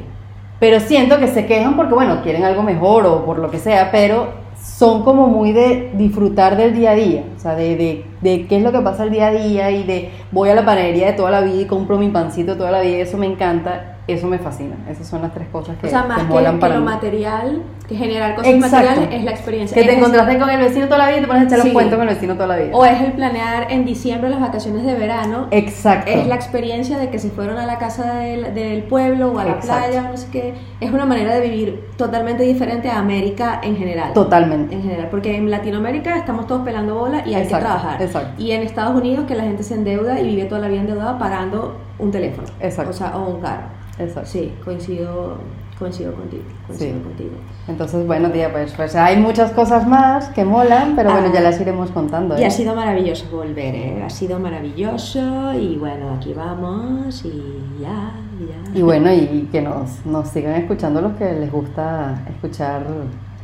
pero 0.59 0.79
siento 0.81 1.19
que 1.19 1.27
se 1.27 1.45
quejan 1.45 1.75
porque, 1.77 1.93
bueno, 1.93 2.21
quieren 2.21 2.43
algo 2.43 2.63
mejor 2.63 3.05
o 3.05 3.23
por 3.23 3.39
lo 3.39 3.49
que 3.49 3.59
sea, 3.59 3.91
pero 3.91 4.40
son 4.81 5.03
como 5.03 5.27
muy 5.27 5.51
de 5.51 5.91
disfrutar 5.93 6.57
del 6.57 6.73
día 6.73 6.89
a 6.89 6.95
día, 6.95 7.23
o 7.37 7.39
sea, 7.39 7.53
de, 7.53 7.75
de, 7.75 8.03
de 8.21 8.47
qué 8.47 8.57
es 8.57 8.63
lo 8.63 8.71
que 8.71 8.79
pasa 8.79 9.03
el 9.03 9.11
día 9.11 9.27
a 9.27 9.31
día 9.31 9.69
y 9.69 9.83
de 9.83 10.09
voy 10.31 10.49
a 10.49 10.55
la 10.55 10.65
panadería 10.65 11.05
de 11.05 11.13
toda 11.13 11.29
la 11.29 11.41
vida 11.41 11.61
y 11.61 11.65
compro 11.65 11.99
mi 11.99 12.09
pancito 12.09 12.57
toda 12.57 12.71
la 12.71 12.81
vida, 12.81 12.97
eso 12.97 13.15
me 13.19 13.27
encanta, 13.27 13.99
eso 14.13 14.27
me 14.27 14.37
fascina. 14.39 14.75
Esas 14.89 15.07
son 15.07 15.21
las 15.21 15.33
tres 15.33 15.47
cosas 15.49 15.77
que, 15.77 15.87
O 15.87 15.89
sea, 15.89 16.03
más 16.03 16.23
que 16.23 16.33
para 16.59 16.75
lo 16.75 16.79
mí. 16.81 16.85
material, 16.85 17.61
que 17.87 17.95
generar 17.95 18.35
cosas 18.35 18.53
Exacto. 18.53 18.75
materiales 18.77 19.09
es 19.19 19.23
la 19.23 19.31
experiencia. 19.31 19.75
Que 19.81 19.87
te 19.87 19.97
encontraste 19.97 20.37
con 20.39 20.49
el 20.49 20.59
vecino 20.59 20.85
toda 20.85 20.97
la 20.99 21.07
vida 21.07 21.17
y 21.17 21.21
te 21.21 21.27
pones 21.27 21.43
a 21.43 21.45
echar 21.45 21.59
Sí. 21.59 21.65
los 21.67 21.73
cuentos 21.73 21.97
con 21.99 22.07
el 22.09 22.13
vecino 22.15 22.33
toda 22.35 22.47
la 22.47 22.57
vida. 22.57 22.69
O 22.75 22.85
es 22.85 23.01
el 23.01 23.13
planear 23.13 23.71
en 23.71 23.85
diciembre 23.85 24.29
las 24.29 24.39
vacaciones 24.39 24.83
de 24.85 24.93
verano. 24.95 25.47
Exacto. 25.51 26.09
Es 26.11 26.27
la 26.27 26.35
experiencia 26.35 26.97
de 26.97 27.09
que 27.09 27.19
se 27.19 27.29
fueron 27.29 27.57
a 27.57 27.65
la 27.65 27.77
casa 27.77 28.15
del, 28.15 28.53
del 28.53 28.83
pueblo 28.83 29.31
o 29.31 29.39
a 29.39 29.43
la 29.45 29.51
Exacto. 29.51 29.87
playa, 29.87 30.09
no 30.09 30.17
sé 30.17 30.27
qué. 30.31 30.53
Es 30.79 30.91
una 30.91 31.05
manera 31.05 31.33
de 31.35 31.41
vivir 31.41 31.83
totalmente 31.97 32.43
diferente 32.43 32.89
a 32.89 32.99
América 32.99 33.59
en 33.63 33.75
general. 33.77 34.13
Totalmente. 34.13 34.75
En 34.75 34.83
general, 34.83 35.07
porque 35.11 35.35
en 35.35 35.49
Latinoamérica 35.51 36.17
estamos 36.17 36.47
todos 36.47 36.61
pelando 36.63 36.95
bola 36.95 37.23
y 37.25 37.33
hay 37.35 37.43
Exacto, 37.43 37.55
que 37.57 37.61
trabajar. 37.73 38.01
exacto. 38.01 38.41
Y 38.41 38.51
en 38.51 38.61
Estados 38.63 38.95
Unidos 38.95 39.25
que 39.27 39.35
la 39.35 39.43
gente 39.43 39.63
se 39.63 39.75
endeuda 39.75 40.19
y 40.19 40.25
vive 40.27 40.45
toda 40.45 40.61
la 40.61 40.67
vida 40.67 40.81
endeudada 40.81 41.17
pagando 41.17 41.77
un 41.99 42.09
teléfono. 42.11 42.47
Exacto. 42.59 42.91
O 42.91 42.93
sea, 42.93 43.15
o 43.17 43.29
un 43.35 43.41
carro. 43.41 43.63
Exacto. 43.99 44.29
Sí, 44.29 44.53
coincido, 44.63 45.37
Coincido 45.79 46.13
contigo, 46.13 46.43
coincido 46.67 46.93
Sí. 46.97 47.03
contigo. 47.03 47.31
Entonces, 47.67 48.05
bueno, 48.05 48.29
tía, 48.29 48.51
pues, 48.51 48.71
pues 48.75 48.95
hay 48.95 49.17
muchas 49.17 49.51
cosas 49.51 49.87
más 49.87 50.29
que 50.29 50.45
molan, 50.45 50.95
pero 50.95 51.09
bueno, 51.11 51.29
Ah. 51.29 51.33
ya 51.33 51.41
las 51.41 51.59
iremos 51.59 51.89
contando. 51.89 52.37
Y 52.37 52.43
¿eh? 52.43 52.45
ha 52.45 52.51
sido 52.51 52.75
maravilloso 52.75 53.25
volver, 53.35 53.73
¿eh? 53.73 54.03
Ha 54.05 54.09
sido 54.11 54.37
maravilloso 54.39 55.53
y 55.59 55.77
bueno, 55.77 56.13
aquí 56.13 56.33
vamos 56.33 57.25
y 57.25 57.81
ya, 57.81 58.11
y 58.39 58.45
ya. 58.73 58.79
Y 58.79 58.83
bueno, 58.83 59.11
y 59.11 59.49
que 59.51 59.59
nos, 59.63 60.05
nos 60.05 60.27
sigan 60.29 60.53
escuchando 60.53 61.01
los 61.01 61.13
que 61.13 61.33
les 61.33 61.51
gusta 61.51 62.21
escuchar. 62.29 62.85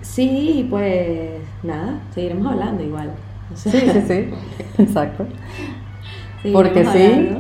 Sí, 0.01 0.67
pues 0.69 1.41
nada, 1.63 2.01
seguiremos 2.13 2.51
hablando 2.53 2.83
igual. 2.83 3.13
O 3.51 3.57
sea, 3.57 3.71
Sí, 3.71 3.79
sí, 3.79 4.01
sí, 4.07 4.29
exacto. 4.83 5.25
Porque 6.53 6.86
sí. 6.86 7.38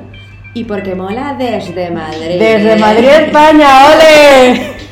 Y 0.57 0.63
porque 0.63 0.95
mola 0.95 1.35
desde 1.37 1.91
Madrid. 1.91 2.39
Desde 2.39 2.77
Madrid, 2.77 3.09
España, 3.09 3.67
¡ole! 3.85 4.77